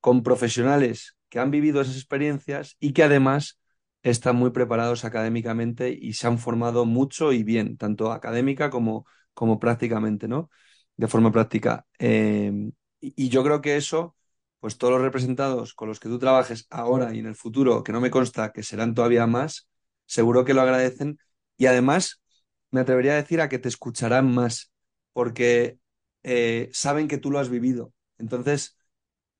con 0.00 0.22
profesionales 0.22 1.16
que 1.30 1.38
han 1.38 1.50
vivido 1.50 1.80
esas 1.80 1.96
experiencias 1.96 2.76
y 2.80 2.92
que 2.92 3.04
además 3.04 3.58
están 4.02 4.36
muy 4.36 4.50
preparados 4.50 5.04
académicamente 5.04 5.96
y 5.98 6.12
se 6.12 6.26
han 6.26 6.38
formado 6.38 6.84
mucho 6.84 7.32
y 7.32 7.42
bien, 7.42 7.76
tanto 7.76 8.12
académica 8.12 8.68
como, 8.68 9.06
como 9.32 9.58
prácticamente, 9.58 10.28
¿no? 10.28 10.50
de 10.96 11.08
forma 11.08 11.32
práctica. 11.32 11.86
Em, 11.98 12.72
y, 13.00 13.28
yo 13.28 13.42
creo 13.44 13.60
que 13.60 13.76
eso, 13.76 14.16
pues 14.60 14.78
todos 14.78 14.94
los 14.94 15.02
representados 15.02 15.74
con 15.74 15.88
los 15.88 16.00
que 16.00 16.08
tú 16.08 16.18
trabajes 16.18 16.66
ahora 16.70 17.14
y 17.14 17.18
en 17.20 17.26
el 17.26 17.36
futuro, 17.36 17.82
que 17.82 17.92
no 17.92 18.00
me 18.00 18.10
consta 18.10 18.52
que 18.52 18.62
serán 18.62 18.94
todavía 18.94 19.26
más, 19.26 19.68
seguro 20.06 20.44
que 20.44 20.54
lo 20.54 20.62
agradecen 20.62 21.18
y 21.56 21.66
además 21.66 22.22
me 22.70 22.80
atrevería 22.80 23.12
a 23.12 23.16
decir 23.16 23.40
a 23.40 23.48
que 23.48 23.58
te 23.58 23.68
escucharán 23.68 24.32
más 24.32 24.72
porque 25.12 25.78
eh, 26.22 26.68
saben 26.72 27.08
que 27.08 27.18
tú 27.18 27.30
lo 27.30 27.38
has 27.38 27.48
vivido. 27.48 27.92
Entonces, 28.18 28.76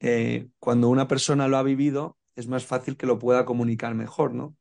eh, 0.01 0.49
cuando 0.59 0.89
una 0.89 1.09
persona 1.09 1.49
lo 1.49 1.57
ha 1.57 1.63
vivido, 1.63 2.17
es 2.35 2.49
más 2.49 2.67
fácil 2.67 2.97
que 2.97 3.07
lo 3.07 3.19
pueda 3.19 3.45
comunicar 3.45 3.95
mejor, 3.95 4.35
¿no? 4.35 4.57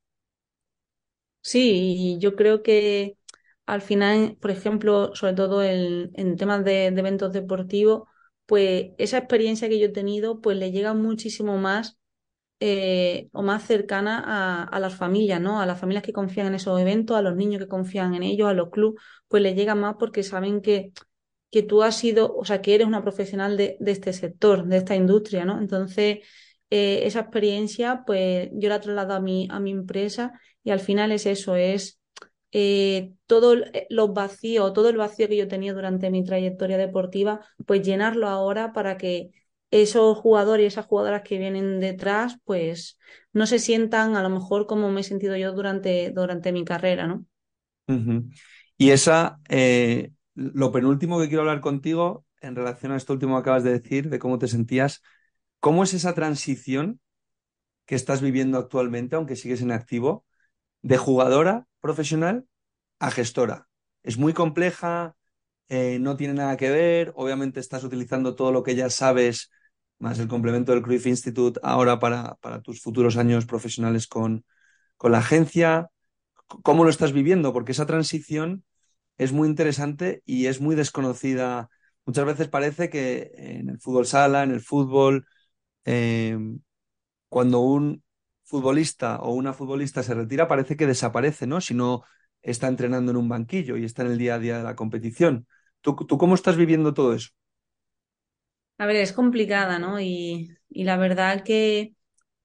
Sí, 1.42 2.18
yo 2.20 2.36
creo 2.36 2.64
que 2.64 3.18
al 3.66 3.82
final, 3.82 4.38
por 4.42 4.52
ejemplo, 4.52 5.14
sobre 5.16 5.34
todo 5.34 5.64
en, 5.64 6.36
temas 6.38 6.64
de, 6.66 6.88
eventos 6.88 7.32
deportivos, 7.34 8.04
pues 8.46 8.88
esa 8.98 9.20
experiencia 9.20 9.70
que 9.70 9.80
yo 9.80 9.88
he 9.88 9.90
tenido, 9.90 10.42
pues 10.42 10.58
le 10.58 10.72
llega 10.72 10.94
muchísimo 10.94 11.58
más 11.58 12.00
eh, 12.60 13.30
o 13.34 13.44
más 13.44 13.64
cercana 13.66 14.64
a, 14.64 14.80
las 14.80 14.96
familias, 14.96 15.42
¿no? 15.42 15.62
A 15.62 15.66
las 15.66 15.80
familias 15.80 16.04
que 16.04 16.14
confían 16.14 16.48
en 16.48 16.56
esos 16.56 16.80
eventos, 16.80 17.18
a 17.18 17.22
los 17.22 17.36
niños 17.36 17.62
que 17.62 17.68
confían 17.68 18.16
en 18.16 18.24
ellos, 18.24 18.50
a 18.50 18.54
los 18.54 18.70
clubes, 18.70 19.02
pues 19.28 19.44
le 19.44 19.56
llega 19.56 19.76
más 19.76 19.96
porque 20.00 20.24
saben 20.24 20.62
que, 20.62 20.92
que 21.52 21.64
tú 21.64 21.84
has 21.84 21.98
sido, 21.98 22.36
o 22.36 22.46
sea, 22.46 22.62
que 22.62 22.76
eres 22.76 22.88
una 22.88 23.02
profesional 23.02 23.58
de, 23.58 23.78
este 23.86 24.14
sector, 24.14 24.66
de 24.66 24.78
esta 24.78 24.96
industria, 24.96 25.46
¿no? 25.46 25.60
Entonces, 25.60 26.20
eh, 26.70 27.02
esa 27.04 27.22
experiencia, 27.22 28.04
pues 28.06 28.50
yo 28.54 28.70
la 28.70 28.82
traslado 28.82 29.14
a 29.14 29.20
mi, 29.20 29.48
a 29.52 29.60
mi 29.60 29.72
empresa 29.72 30.34
y 30.64 30.72
al 30.72 30.80
final 30.80 31.12
es 31.12 31.26
eso, 31.26 31.56
es 31.56 32.00
eh, 32.52 33.14
todos 33.28 33.58
eh, 33.74 33.88
los 33.90 34.14
vacíos, 34.14 34.74
todo 34.74 34.90
el 34.90 34.98
vacío 34.98 35.28
que 35.28 35.38
yo 35.38 35.48
tenía 35.48 35.74
durante 35.74 36.10
mi 36.10 36.24
trayectoria 36.24 36.78
deportiva, 36.78 37.42
pues 37.66 37.82
llenarlo 37.84 38.28
ahora 38.28 38.74
para 38.74 38.98
que 38.98 39.32
esos 39.72 40.18
jugadores 40.18 40.64
y 40.64 40.68
esas 40.68 40.86
jugadoras 40.86 41.24
que 41.24 41.38
vienen 41.38 41.80
detrás, 41.80 42.38
pues 42.46 42.98
no 43.34 43.46
se 43.46 43.60
sientan 43.60 44.16
a 44.16 44.24
lo 44.24 44.30
mejor 44.30 44.68
como 44.68 44.90
me 44.90 45.02
he 45.02 45.04
sentido 45.04 45.36
yo 45.36 45.52
durante, 45.52 46.12
durante 46.12 46.52
mi 46.52 46.64
carrera, 46.64 47.08
¿no? 47.08 47.26
Y 48.78 48.92
esa, 48.92 49.40
lo 50.36 50.72
penúltimo 50.72 51.20
que 51.20 51.28
quiero 51.28 51.42
hablar 51.42 51.62
contigo 51.62 52.26
en 52.42 52.56
relación 52.56 52.92
a 52.92 52.98
esto 52.98 53.14
último 53.14 53.36
que 53.36 53.42
acabas 53.42 53.64
de 53.64 53.72
decir, 53.72 54.10
de 54.10 54.20
cómo 54.20 54.38
te 54.38 54.48
sentías, 54.48 55.02
¿cómo 55.60 55.84
es 55.84 55.94
esa 55.94 56.14
transición 56.14 57.00
que 57.86 57.96
estás 57.96 58.22
viviendo 58.22 58.58
actualmente, 58.58 59.16
aunque 59.16 59.36
sigues 59.36 59.62
en 59.62 59.72
activo, 59.72 60.26
de 60.82 60.98
jugadora 60.98 61.68
profesional 61.82 62.46
a 63.00 63.12
gestora. 63.12 63.68
Es 64.04 64.18
muy 64.18 64.34
compleja, 64.34 65.16
eh, 65.70 65.98
no 66.00 66.16
tiene 66.18 66.34
nada 66.34 66.58
que 66.58 66.70
ver, 66.70 67.14
obviamente 67.16 67.60
estás 67.60 67.84
utilizando 67.84 68.36
todo 68.36 68.52
lo 68.52 68.64
que 68.64 68.76
ya 68.76 68.90
sabes, 68.90 69.52
más 70.00 70.20
el 70.20 70.28
complemento 70.28 70.72
del 70.72 70.82
Cruyff 70.82 71.06
Institute 71.08 71.60
ahora 71.64 72.00
para, 72.00 72.38
tus 72.64 72.82
futuros 72.82 73.18
años 73.18 73.46
profesionales 73.46 74.08
con 74.08 74.44
la 75.02 75.20
agencia. 75.20 75.90
¿Cómo 76.48 76.84
lo 76.84 76.90
estás 76.90 77.12
viviendo? 77.14 77.54
Porque 77.54 77.72
esa 77.72 77.86
transición 77.86 78.64
es 79.18 79.32
muy 79.32 79.48
interesante 79.48 80.22
y 80.26 80.48
es 80.48 80.62
muy 80.62 80.76
desconocida. 80.76 81.70
Muchas 82.06 82.26
veces 82.26 82.48
parece 82.50 82.90
que 82.90 83.32
en 83.36 83.70
el 83.70 83.80
fútbol 83.80 84.06
sala, 84.06 84.44
en 84.44 84.52
el 84.52 84.62
fútbol, 84.62 85.26
eh, 85.86 86.38
cuando 87.30 87.60
un 87.60 88.04
futbolista 88.44 89.18
o 89.18 89.34
una 89.34 89.54
futbolista 89.54 90.04
se 90.04 90.14
retira, 90.14 90.48
parece 90.48 90.78
que 90.78 90.88
desaparece, 90.88 91.48
¿no? 91.48 91.62
Si 91.62 91.74
no 91.74 92.04
está 92.42 92.68
entrenando 92.68 93.12
en 93.12 93.18
un 93.18 93.30
banquillo 93.30 93.78
y 93.78 93.86
está 93.86 94.04
en 94.04 94.12
el 94.12 94.18
día 94.18 94.36
a 94.36 94.40
día 94.40 94.58
de 94.58 94.64
la 94.64 94.76
competición. 94.76 95.48
¿Tú, 95.82 95.96
cómo 95.96 96.36
estás 96.36 96.58
viviendo 96.58 96.94
todo 96.94 97.14
eso? 97.14 97.30
A 98.78 98.86
ver, 98.86 98.98
es 98.98 99.14
complicada, 99.14 99.80
¿no? 99.80 100.00
Y, 100.00 100.52
la 100.70 100.98
verdad 100.98 101.44
que, 101.44 101.94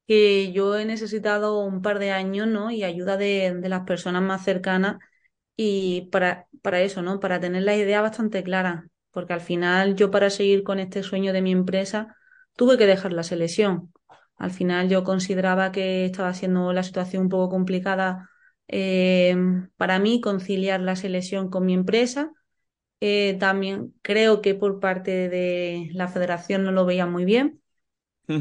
que, 0.06 0.52
yo 0.52 0.78
he 0.78 0.84
necesitado 0.84 1.64
un 1.64 1.82
par 1.82 1.98
de 1.98 2.12
años, 2.12 2.46
¿no? 2.46 2.70
Y 2.70 2.84
ayuda 2.84 3.16
de, 3.16 3.54
de 3.54 3.68
las 3.68 3.82
personas 3.82 4.22
más 4.22 4.44
cercanas 4.44 4.98
y 5.62 6.08
para, 6.10 6.46
para 6.62 6.80
eso, 6.80 7.02
¿no? 7.02 7.20
Para 7.20 7.38
tener 7.38 7.62
la 7.64 7.76
idea 7.76 8.00
bastante 8.00 8.42
clara. 8.42 8.88
Porque 9.10 9.34
al 9.34 9.42
final 9.42 9.94
yo 9.94 10.10
para 10.10 10.30
seguir 10.30 10.62
con 10.62 10.78
este 10.78 11.02
sueño 11.02 11.34
de 11.34 11.42
mi 11.42 11.52
empresa 11.52 12.16
tuve 12.56 12.78
que 12.78 12.86
dejar 12.86 13.12
la 13.12 13.24
selección. 13.24 13.92
Al 14.38 14.52
final 14.52 14.88
yo 14.88 15.04
consideraba 15.04 15.70
que 15.70 16.06
estaba 16.06 16.32
siendo 16.32 16.72
la 16.72 16.82
situación 16.82 17.24
un 17.24 17.28
poco 17.28 17.50
complicada 17.50 18.30
eh, 18.68 19.36
para 19.76 19.98
mí 19.98 20.22
conciliar 20.22 20.80
la 20.80 20.96
selección 20.96 21.50
con 21.50 21.66
mi 21.66 21.74
empresa. 21.74 22.32
Eh, 23.00 23.36
también 23.40 23.94
creo 24.02 24.42
que 24.42 24.54
por 24.54 24.80
parte 24.80 25.28
de 25.28 25.90
la 25.92 26.08
federación 26.08 26.64
no 26.64 26.72
lo 26.72 26.86
veía 26.86 27.06
muy 27.06 27.26
bien. 27.26 27.60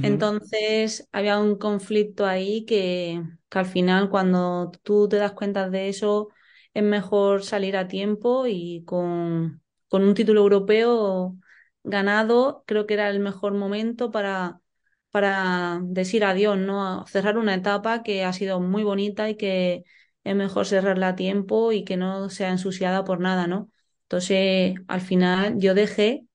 Entonces 0.02 1.08
había 1.12 1.40
un 1.40 1.58
conflicto 1.58 2.26
ahí 2.26 2.66
que, 2.66 3.22
que 3.50 3.60
al 3.60 3.66
final 3.66 4.10
cuando 4.10 4.72
tú 4.84 5.10
te 5.10 5.18
das 5.18 5.34
cuenta 5.34 5.70
de 5.70 5.90
eso 5.90 6.30
es 6.74 6.84
mejor 6.84 7.44
salir 7.44 7.78
a 7.78 7.88
tiempo 7.88 8.46
y 8.48 8.84
con, 8.86 9.62
con 9.88 10.04
un 10.04 10.14
título 10.14 10.42
europeo 10.42 11.38
ganado 11.84 12.64
creo 12.68 12.86
que 12.88 12.94
era 12.96 13.10
el 13.10 13.20
mejor 13.20 13.54
momento 13.54 14.12
para, 14.12 14.62
para 15.12 15.80
decir 15.84 16.24
adiós, 16.26 16.58
¿no? 16.58 17.06
cerrar 17.08 17.38
una 17.38 17.56
etapa 17.56 18.04
que 18.04 18.24
ha 18.26 18.34
sido 18.34 18.60
muy 18.60 18.84
bonita 18.84 19.30
y 19.30 19.36
que 19.38 19.84
es 20.24 20.36
mejor 20.36 20.66
cerrarla 20.68 21.10
a 21.10 21.16
tiempo 21.16 21.72
y 21.72 21.84
que 21.86 21.98
no 21.98 22.30
sea 22.30 22.50
ensuciada 22.52 23.04
por 23.04 23.20
nada, 23.22 23.48
¿no? 23.48 23.70
Entonces, 24.04 24.76
al 24.88 25.02
final 25.02 25.56
yo 25.60 25.74
dejé 25.74 26.26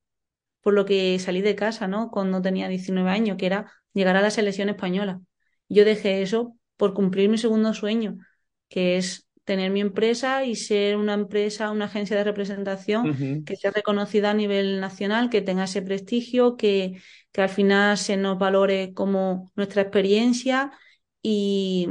por 0.63 0.75
lo 0.75 0.85
que 0.87 1.19
salí 1.19 1.43
de 1.43 1.57
casa, 1.57 1.89
¿no? 1.89 2.11
Cuando 2.11 2.41
tenía 2.43 2.69
19 2.69 3.11
años, 3.11 3.37
que 3.39 3.47
era 3.47 3.73
llegar 3.93 4.17
a 4.17 4.23
la 4.23 4.31
selección 4.31 4.69
española. 4.69 5.21
Yo 5.69 5.85
dejé 5.85 6.23
eso 6.23 6.57
por 6.77 6.95
cumplir 6.95 7.29
mi 7.29 7.39
segundo 7.39 7.75
sueño, 7.75 8.19
que 8.69 8.97
es 8.97 9.24
tener 9.45 9.71
mi 9.71 9.81
empresa 9.81 10.45
y 10.45 10.57
ser 10.57 10.97
una 10.97 11.15
empresa, 11.15 11.71
una 11.71 11.87
agencia 11.87 12.17
de 12.17 12.25
representación 12.25 13.11
que 13.45 13.57
sea 13.57 13.71
reconocida 13.73 14.31
a 14.31 14.35
nivel 14.35 14.81
nacional, 14.81 15.31
que 15.31 15.43
tenga 15.43 15.65
ese 15.65 15.83
prestigio, 15.83 16.57
que, 16.57 17.01
que 17.33 17.43
al 17.43 17.49
final 17.51 17.99
se 17.99 18.17
nos 18.17 18.39
valore 18.39 18.95
como 18.95 19.53
nuestra 19.57 19.83
experiencia 19.83 20.73
y, 21.23 21.89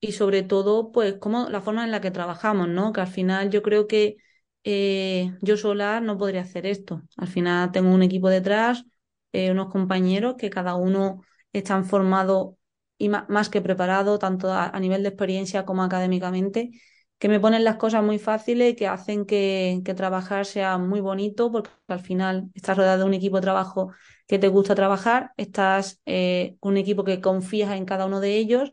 y 0.00 0.12
sobre 0.12 0.42
todo, 0.42 0.92
pues, 0.92 1.14
como 1.18 1.48
la 1.48 1.60
forma 1.60 1.84
en 1.84 1.90
la 1.90 2.00
que 2.00 2.10
trabajamos, 2.10 2.68
¿no? 2.68 2.92
Que 2.92 3.00
al 3.02 3.06
final 3.08 3.50
yo 3.50 3.62
creo 3.62 3.86
que 3.86 4.16
eh, 4.64 5.32
yo 5.42 5.56
sola 5.56 6.00
no 6.00 6.16
podría 6.18 6.42
hacer 6.42 6.66
esto. 6.66 7.02
Al 7.16 7.28
final 7.28 7.72
tengo 7.72 7.90
un 7.94 8.02
equipo 8.02 8.28
detrás, 8.28 8.84
eh, 9.32 9.50
unos 9.50 9.68
compañeros 9.70 10.34
que 10.38 10.50
cada 10.50 10.74
uno 10.74 11.22
están 11.52 11.84
formados 11.84 12.54
y 13.00 13.08
más, 13.08 13.48
que 13.48 13.62
preparados, 13.62 14.18
tanto 14.18 14.52
a, 14.52 14.78
nivel 14.78 15.02
de 15.02 15.08
experiencia 15.08 15.64
como 15.64 15.82
académicamente, 15.82 16.70
que 17.18 17.30
me 17.30 17.40
ponen 17.40 17.64
las 17.64 17.76
cosas 17.76 18.04
muy 18.04 18.18
fáciles, 18.18 18.76
que 18.76 18.86
hacen 18.86 19.24
que, 19.24 19.82
trabajar 19.96 20.44
sea 20.44 20.76
muy 20.76 21.00
bonito, 21.00 21.50
porque 21.50 21.70
al 21.88 22.00
final 22.00 22.50
estás 22.54 22.76
rodeado 22.76 22.98
de 22.98 23.04
un 23.06 23.14
equipo 23.14 23.36
de 23.36 23.42
trabajo 23.42 23.92
que 24.26 24.38
te 24.38 24.48
gusta 24.48 24.74
trabajar, 24.74 25.32
estás 25.38 26.02
eh, 26.04 26.56
un 26.60 26.76
equipo 26.76 27.02
que 27.02 27.22
confías 27.22 27.72
en 27.72 27.86
cada 27.86 28.04
uno 28.04 28.20
de 28.20 28.36
ellos 28.36 28.72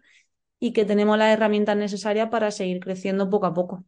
y 0.60 0.74
que 0.74 0.84
tenemos 0.84 1.18
las 1.18 1.32
herramientas 1.32 1.78
necesarias 1.78 2.28
para 2.30 2.52
seguir 2.52 2.82
creciendo 2.82 3.30
poco 3.30 3.46
a 3.46 3.54
poco. 3.54 3.86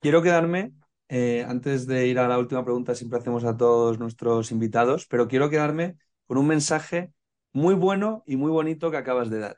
Quiero 0.00 0.20
quedarme 0.20 0.74
eh, 1.08 1.46
antes 1.48 1.86
de 1.86 2.06
ir 2.08 2.18
a 2.18 2.28
la 2.28 2.38
última 2.38 2.62
pregunta, 2.62 2.94
siempre 2.94 3.20
hacemos 3.20 3.44
a 3.44 3.56
todos 3.56 3.98
nuestros 3.98 4.52
invitados, 4.52 5.06
pero 5.06 5.28
quiero 5.28 5.48
quedarme 5.48 5.96
con 6.26 6.36
un 6.36 6.46
mensaje 6.46 7.12
muy 7.56 7.74
bueno 7.74 8.22
y 8.26 8.36
muy 8.36 8.50
bonito 8.50 8.90
que 8.90 8.98
acabas 8.98 9.30
de 9.30 9.38
dar. 9.38 9.56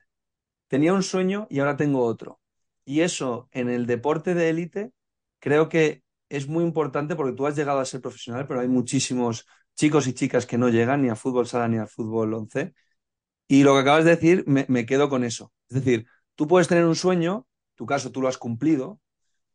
Tenía 0.68 0.94
un 0.94 1.02
sueño 1.02 1.48
y 1.50 1.58
ahora 1.58 1.76
tengo 1.76 2.04
otro. 2.04 2.40
Y 2.84 3.00
eso 3.00 3.48
en 3.50 3.68
el 3.68 3.87
deporte 3.87 4.34
de 4.34 4.50
élite 4.50 4.92
creo 5.40 5.68
que 5.68 6.04
es 6.28 6.46
muy 6.46 6.62
importante 6.62 7.16
porque 7.16 7.32
tú 7.37 7.44
has 7.46 7.56
llegado 7.56 7.80
a 7.80 7.84
ser 7.84 8.00
profesional, 8.00 8.46
pero 8.46 8.61
hay 8.61 8.68
muchísimos 8.68 9.46
chicos 9.74 10.06
y 10.06 10.12
chicas 10.14 10.46
que 10.46 10.58
no 10.58 10.68
llegan 10.68 11.02
ni 11.02 11.08
a 11.08 11.16
fútbol 11.16 11.48
sala 11.48 11.66
ni 11.66 11.78
al 11.78 11.88
fútbol 11.88 12.32
11. 12.34 12.72
Y 13.48 13.64
lo 13.64 13.74
que 13.74 13.80
acabas 13.80 14.04
de 14.04 14.12
decir, 14.12 14.44
me, 14.46 14.64
me 14.68 14.87
quedo 14.87 15.08
con 15.08 15.24
eso. 15.24 15.52
Es 15.68 15.82
decir, 15.82 16.06
tú 16.37 16.46
puedes 16.46 16.68
tener 16.68 16.84
un 16.84 16.94
sueño, 16.96 17.48
tu 17.74 17.84
caso 17.84 18.12
tú 18.12 18.22
lo 18.22 18.28
has 18.28 18.38
cumplido, 18.38 19.00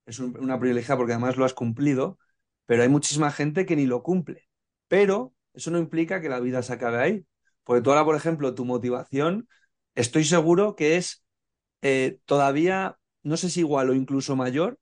es 0.06 0.20
una 0.20 0.60
privilegia 0.60 0.98
porque 0.98 1.14
además 1.14 1.38
lo 1.38 1.46
has 1.46 1.54
cumplido, 1.54 2.20
pero 2.66 2.84
hay 2.84 2.90
muchísima 2.90 3.32
gente 3.32 3.66
que 3.66 3.78
ni 3.78 3.86
lo 3.86 4.04
cumple. 4.04 4.50
Pero 4.90 5.34
eso 5.54 5.72
no 5.72 5.80
implica 5.80 6.20
que 6.20 6.28
la 6.28 6.42
vida 6.42 6.62
se 6.62 6.74
acabe 6.74 6.98
ahí. 7.00 7.26
Porque 7.64 7.82
tú 7.82 7.92
ahora, 7.92 8.06
por 8.06 8.16
ejemplo, 8.16 8.56
tu 8.56 8.66
motivación, 8.66 9.48
estoy 9.96 10.24
seguro 10.26 10.76
que 10.76 10.98
es 10.98 11.24
eh, 11.82 12.20
todavía, 12.26 12.98
no 13.24 13.38
sé 13.38 13.50
si 13.50 13.62
igual 13.62 13.90
o 13.90 13.94
incluso 13.94 14.36
mayor, 14.36 14.80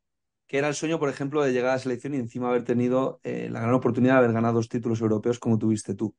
que 0.48 0.58
era 0.58 0.68
el 0.68 0.76
sueño, 0.76 1.00
por 1.00 1.10
ejemplo, 1.10 1.44
de 1.44 1.54
llegar 1.54 1.72
a 1.72 1.74
la 1.76 1.80
selección 1.80 2.14
y 2.14 2.18
encima 2.18 2.50
haber 2.50 2.64
tenido 2.64 3.20
eh, 3.24 3.50
la 3.52 3.62
gran 3.62 3.74
oportunidad 3.74 4.16
de 4.16 4.20
haber 4.20 4.34
ganado 4.34 4.56
dos 4.56 4.70
títulos 4.70 5.02
europeos 5.02 5.40
como 5.40 5.58
tuviste 5.58 5.96
tú. 5.96 6.16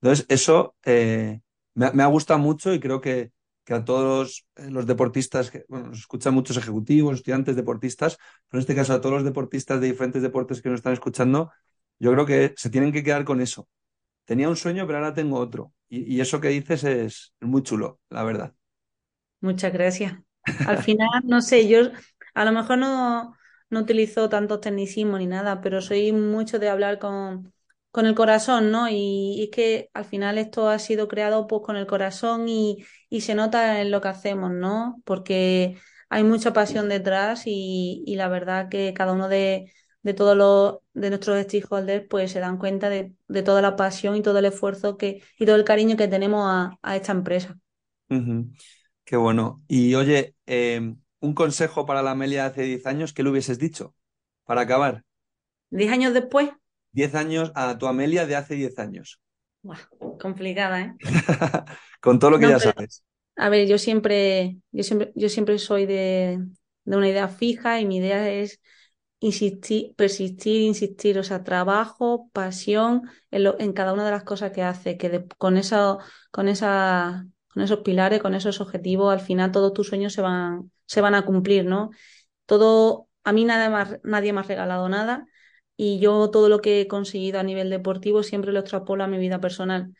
Entonces, 0.00 0.26
eso 0.28 0.76
eh, 0.84 1.40
me, 1.74 1.92
me, 1.92 2.02
ha 2.02 2.06
gustado 2.06 2.38
mucho 2.38 2.72
y 2.74 2.80
creo 2.80 3.00
que, 3.00 3.32
a 3.68 3.84
todos 3.84 4.46
los 4.56 4.86
deportistas, 4.86 5.50
que 5.50 5.64
bueno, 5.68 5.88
nos 5.88 6.00
escuchan 6.00 6.34
muchos 6.34 6.56
ejecutivos, 6.58 7.14
estudiantes, 7.16 7.56
deportistas, 7.56 8.18
pero 8.48 8.58
en 8.58 8.60
este 8.60 8.74
caso 8.74 8.92
a 8.92 9.00
todos 9.00 9.14
los 9.14 9.24
deportistas 9.24 9.80
de 9.80 9.86
diferentes 9.86 10.20
deportes 10.22 10.60
que 10.60 10.68
nos 10.68 10.80
están 10.80 10.92
escuchando, 10.92 11.50
yo 11.98 12.12
creo 12.12 12.26
que 12.26 12.54
se 12.56 12.70
tienen 12.70 12.92
que 12.92 13.02
quedar 13.02 13.24
con 13.24 13.40
eso. 13.40 13.68
Tenía 14.24 14.48
un 14.48 14.56
sueño, 14.56 14.86
pero 14.86 14.98
ahora 14.98 15.14
tengo 15.14 15.38
otro. 15.38 15.72
Y, 15.94 16.22
eso 16.22 16.40
que 16.40 16.48
dices 16.48 16.84
es 16.84 17.34
muy 17.40 17.62
chulo, 17.62 18.00
la 18.08 18.24
verdad. 18.24 18.54
Muchas 19.42 19.74
gracias. 19.74 20.14
Al 20.66 20.78
final, 20.78 21.08
no 21.24 21.42
sé, 21.42 21.68
yo 21.68 21.90
a 22.32 22.44
lo 22.46 22.52
mejor 22.52 22.78
no, 22.78 23.36
no 23.68 23.80
utilizo 23.80 24.30
tantos 24.30 24.62
tecnicismos 24.62 25.20
ni 25.20 25.26
nada, 25.26 25.60
pero 25.60 25.82
soy 25.82 26.12
mucho 26.12 26.58
de 26.58 26.70
hablar 26.70 26.98
con, 26.98 27.52
con 27.90 28.06
el 28.06 28.14
corazón, 28.14 28.70
¿no? 28.70 28.88
Y, 28.88 29.42
es 29.44 29.50
que 29.50 29.90
al 29.92 30.06
final 30.06 30.38
esto 30.38 30.70
ha 30.70 30.78
sido 30.78 31.08
creado 31.08 31.46
pues 31.46 31.60
con 31.62 31.76
el 31.76 31.86
corazón 31.86 32.48
y, 32.48 32.86
se 33.20 33.34
nota 33.34 33.82
en 33.82 33.90
lo 33.90 34.00
que 34.00 34.08
hacemos, 34.08 34.50
¿no? 34.50 35.02
Porque 35.04 35.76
hay 36.08 36.24
mucha 36.24 36.54
pasión 36.54 36.88
detrás 36.88 37.42
y, 37.44 38.02
la 38.16 38.28
verdad 38.28 38.70
que 38.70 38.94
cada 38.94 39.12
uno 39.12 39.28
de, 39.28 39.70
todos 40.14 40.36
los 40.36 40.78
de 40.94 41.10
nuestros 41.10 41.40
stakeholders 41.44 42.06
pues 42.08 42.32
se 42.32 42.40
dan 42.40 42.58
cuenta 42.58 42.90
de, 42.90 43.14
toda 43.44 43.62
la 43.62 43.76
pasión 43.76 44.16
y 44.16 44.22
todo 44.22 44.38
el 44.38 44.46
esfuerzo 44.46 44.96
que 44.96 45.22
y 45.38 45.46
todo 45.46 45.56
el 45.56 45.64
cariño 45.64 45.96
que 45.96 46.08
tenemos 46.08 46.44
a, 46.82 46.96
esta 46.96 47.12
empresa. 47.12 47.56
Qué 49.04 49.16
bueno. 49.16 49.62
Y 49.68 49.94
oye, 49.94 50.34
em, 50.46 50.96
un 51.20 51.34
consejo 51.34 51.86
para 51.86 52.02
la 52.02 52.10
Amelia 52.10 52.42
de 52.42 52.48
hace 52.48 52.62
10 52.62 52.86
años, 52.86 53.12
¿qué 53.12 53.22
le 53.22 53.30
hubieses 53.30 53.58
dicho 53.58 53.94
para 54.44 54.62
acabar? 54.62 55.04
¿10 55.70 55.90
años 55.90 56.12
después? 56.12 56.50
10 56.92 57.14
años 57.14 57.52
a 57.54 57.78
tu 57.78 57.86
Amelia 57.86 58.26
de 58.26 58.36
hace 58.36 58.54
10 58.54 58.78
años. 58.78 59.20
complicada, 60.20 60.80
¿eh? 60.82 60.94
Con 62.00 62.18
todo 62.18 62.32
lo 62.32 62.38
que 62.38 62.48
ya 62.48 62.58
sabes. 62.58 63.04
A 63.36 63.48
ver, 63.48 63.66
yo 63.66 63.78
siempre, 63.78 64.58
yo 64.72 64.82
siempre, 64.82 65.12
yo 65.14 65.28
siempre 65.28 65.58
soy 65.58 65.86
de, 65.86 66.38
una 66.84 67.08
idea 67.08 67.28
fija 67.28 67.80
y 67.80 67.86
mi 67.86 67.96
idea 67.96 68.30
es 68.30 68.60
insistir, 69.22 69.94
persistir, 69.94 70.62
insistir, 70.62 71.16
o 71.18 71.22
sea, 71.22 71.44
trabajo, 71.44 72.28
pasión 72.32 73.08
en, 73.30 73.46
en 73.60 73.72
cada 73.72 73.92
una 73.92 74.04
de 74.04 74.10
las 74.10 74.24
cosas 74.24 74.50
que 74.50 74.62
hace, 74.64 74.96
que 74.96 75.24
con, 75.38 75.56
eso, 75.56 76.00
con, 76.32 76.48
esa, 76.48 77.24
con 77.54 77.62
esos 77.62 77.80
pilares, 77.80 78.20
con 78.20 78.34
esos 78.34 78.60
objetivos, 78.60 79.12
al 79.12 79.20
final 79.20 79.52
todos 79.52 79.72
tus 79.72 79.88
sueños 79.88 80.12
se 80.12 80.22
van, 80.22 80.72
se 80.86 81.00
van 81.00 81.14
a 81.14 81.24
cumplir, 81.24 81.64
¿no? 81.64 81.90
Todo, 82.46 83.08
a 83.22 83.32
mí 83.32 83.44
nada 83.44 83.70
más, 83.70 84.00
nadie 84.02 84.32
me 84.32 84.40
ha 84.40 84.42
regalado 84.42 84.88
nada 84.88 85.26
y 85.76 86.00
yo 86.00 86.28
todo 86.30 86.48
lo 86.48 86.60
que 86.60 86.80
he 86.80 86.88
conseguido 86.88 87.38
a 87.38 87.44
nivel 87.44 87.70
deportivo 87.70 88.24
siempre 88.24 88.52
lo 88.52 88.58
extrapolo 88.58 89.04
a 89.04 89.06
mi 89.06 89.18
vida 89.18 89.40
personal. 89.40 89.94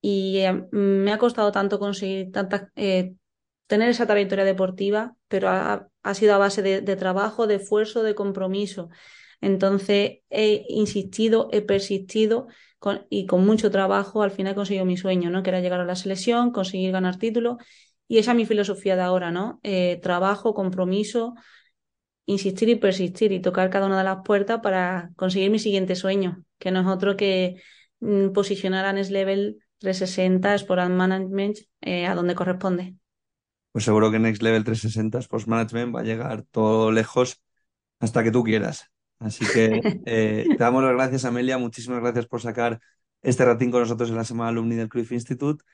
Y 0.00 0.38
eh, 0.38 0.68
me 0.70 1.12
ha 1.12 1.18
costado 1.18 1.50
tanto 1.50 1.80
conseguir 1.80 2.30
eh, 2.76 3.14
tener 3.66 3.88
esa 3.88 4.06
trayectoria 4.06 4.44
deportiva, 4.44 5.16
pero 5.26 5.90
sido 6.14 6.34
a 6.34 6.38
base 6.38 6.62
de, 6.62 6.96
trabajo, 6.96 7.46
de 7.46 7.56
esfuerzo, 7.56 8.02
de 8.02 8.14
compromiso. 8.14 8.90
Entonces 9.40 10.20
he 10.30 10.64
insistido, 10.68 11.48
he 11.52 11.62
persistido 11.62 12.46
y 13.10 13.26
con 13.26 13.44
mucho 13.46 13.70
trabajo 13.70 14.22
al 14.22 14.30
final 14.30 14.52
he 14.52 14.56
conseguido 14.56 14.84
mi 14.84 14.96
sueño, 14.96 15.30
¿no? 15.30 15.42
Que 15.42 15.50
era 15.50 15.60
llegar 15.60 15.80
a 15.80 15.84
la 15.84 15.96
selección, 15.96 16.52
conseguir 16.52 16.92
ganar 16.92 17.18
títulos. 17.18 17.56
Y 18.08 18.18
esa 18.18 18.32
es 18.32 18.36
mi 18.36 18.46
filosofía 18.46 18.96
de 18.96 19.02
ahora, 19.02 19.30
¿no? 19.30 19.60
Eh, 19.62 20.00
trabajo, 20.02 20.54
compromiso, 20.54 21.34
insistir 22.26 22.68
y 22.68 22.76
persistir 22.76 23.32
y 23.32 23.40
tocar 23.40 23.70
cada 23.70 23.86
una 23.86 23.98
de 23.98 24.04
las 24.04 24.18
puertas 24.24 24.60
para 24.62 25.10
conseguir 25.16 25.50
mi 25.50 25.58
siguiente 25.58 25.96
sueño, 25.96 26.44
que 26.58 26.70
no 26.70 26.80
es 26.80 26.86
otro 26.86 27.16
que 27.16 27.62
mm, 28.00 28.30
posicionar 28.32 28.84
a 28.84 28.92
Next 28.92 29.10
Level 29.10 29.58
360 29.78 30.54
Sport 30.56 30.90
Management 30.90 31.58
eh, 31.80 32.06
a 32.06 32.14
donde 32.14 32.34
corresponde. 32.34 32.96
Pues 33.72 33.84
seguro 33.84 34.10
que 34.10 34.18
Next 34.18 34.42
Level 34.42 34.64
360 34.64 35.18
Sports 35.18 35.48
Management 35.48 35.94
va 35.94 36.00
a 36.00 36.04
llegar 36.04 36.42
todo 36.50 36.92
lejos 36.92 37.42
hasta 38.00 38.22
que 38.22 38.30
tú 38.30 38.44
quieras. 38.44 38.90
Así 39.18 39.44
que 39.46 39.80
eh, 40.06 40.46
te 40.48 40.56
damos 40.56 40.82
las 40.82 40.92
gracias, 40.92 41.24
Amelia. 41.24 41.58
Muchísimas 41.58 42.00
gracias 42.00 42.26
por 42.26 42.40
sacar 42.42 42.80
este 43.22 43.44
ratín 43.44 43.70
con 43.70 43.80
nosotros 43.80 44.10
en 44.10 44.16
la 44.16 44.24
Semana 44.24 44.50
Alumni 44.50 44.76
del 44.76 44.88
Cruyff 44.88 45.12
Institute. 45.12 45.64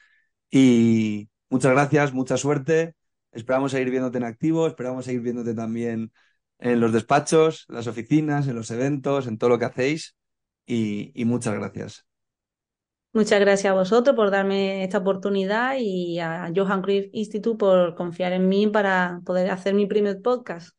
Y 0.51 1.29
muchas 1.51 1.73
gracias, 1.73 2.13
mucha 2.13 2.37
suerte. 2.37 2.95
Esperamos 3.33 3.73
seguir 3.73 3.91
viéndote 3.91 4.19
en 4.19 4.25
activo, 4.25 4.67
esperamos 4.67 5.05
seguir 5.05 5.21
viéndote 5.21 5.55
también 5.55 6.13
en 6.59 6.81
los 6.81 6.93
despachos, 6.93 7.67
en 7.69 7.77
las 7.77 7.87
oficinas, 7.87 8.49
en 8.49 8.57
los 8.57 8.71
eventos, 8.71 9.27
en 9.27 9.39
todo 9.39 9.51
lo 9.51 9.59
que 9.59 9.67
hacéis 9.67 10.17
y, 10.67 11.13
muchas 11.25 11.55
gracias. 11.55 12.08
Muchas 13.15 13.41
gracias 13.41 13.71
a 13.71 13.75
vosotros 13.75 14.15
por 14.15 14.31
darme 14.31 14.85
esta 14.85 14.99
oportunidad 14.99 15.77
y 15.79 16.19
a 16.21 16.53
Johan 16.55 16.83
Cruyff 16.83 17.07
Institute 17.13 17.59
por 17.59 17.95
confiar 17.95 18.33
en 18.33 18.49
mí 18.49 18.67
para 18.67 19.23
poder 19.25 19.51
hacer 19.51 19.75
mi 19.75 19.87
primer 19.87 20.21
podcast. 20.21 20.79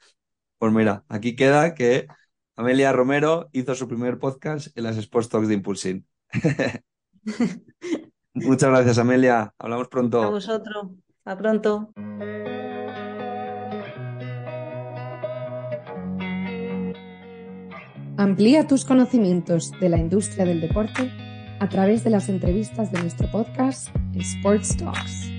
Pues 0.60 0.72
mira, 0.72 1.04
aquí 1.10 1.36
queda 1.36 1.74
que 1.74 2.08
Amelia 2.56 2.92
Romero 2.92 3.50
hizo 3.52 3.74
su 3.74 3.88
primer 3.88 4.20
podcast 4.20 4.68
en 4.78 4.84
las 4.84 4.98
Sports 4.98 5.30
Talks 5.30 5.48
de 5.48 5.56
Impulsing. 5.56 6.06
Muchas 8.34 8.70
gracias, 8.70 8.98
Amelia. 9.00 9.54
Hablamos 9.58 9.88
pronto. 9.88 10.22
A 10.22 10.30
vosotros. 10.30 10.92
Hasta 11.26 11.38
pronto. 11.38 11.92
Amplía 18.18 18.68
tus 18.68 18.86
conocimientos 18.86 19.72
de 19.80 19.90
la 19.90 19.98
industria 19.98 20.46
del 20.46 20.62
deporte 20.62 21.29
a 21.60 21.70
través 21.70 22.03
de 22.03 22.10
las 22.10 22.30
entrevistas 22.30 22.91
de 22.91 23.01
nuestro 23.01 23.30
podcast 23.32 23.89
Sports 24.16 24.78
Talks. 24.78 25.39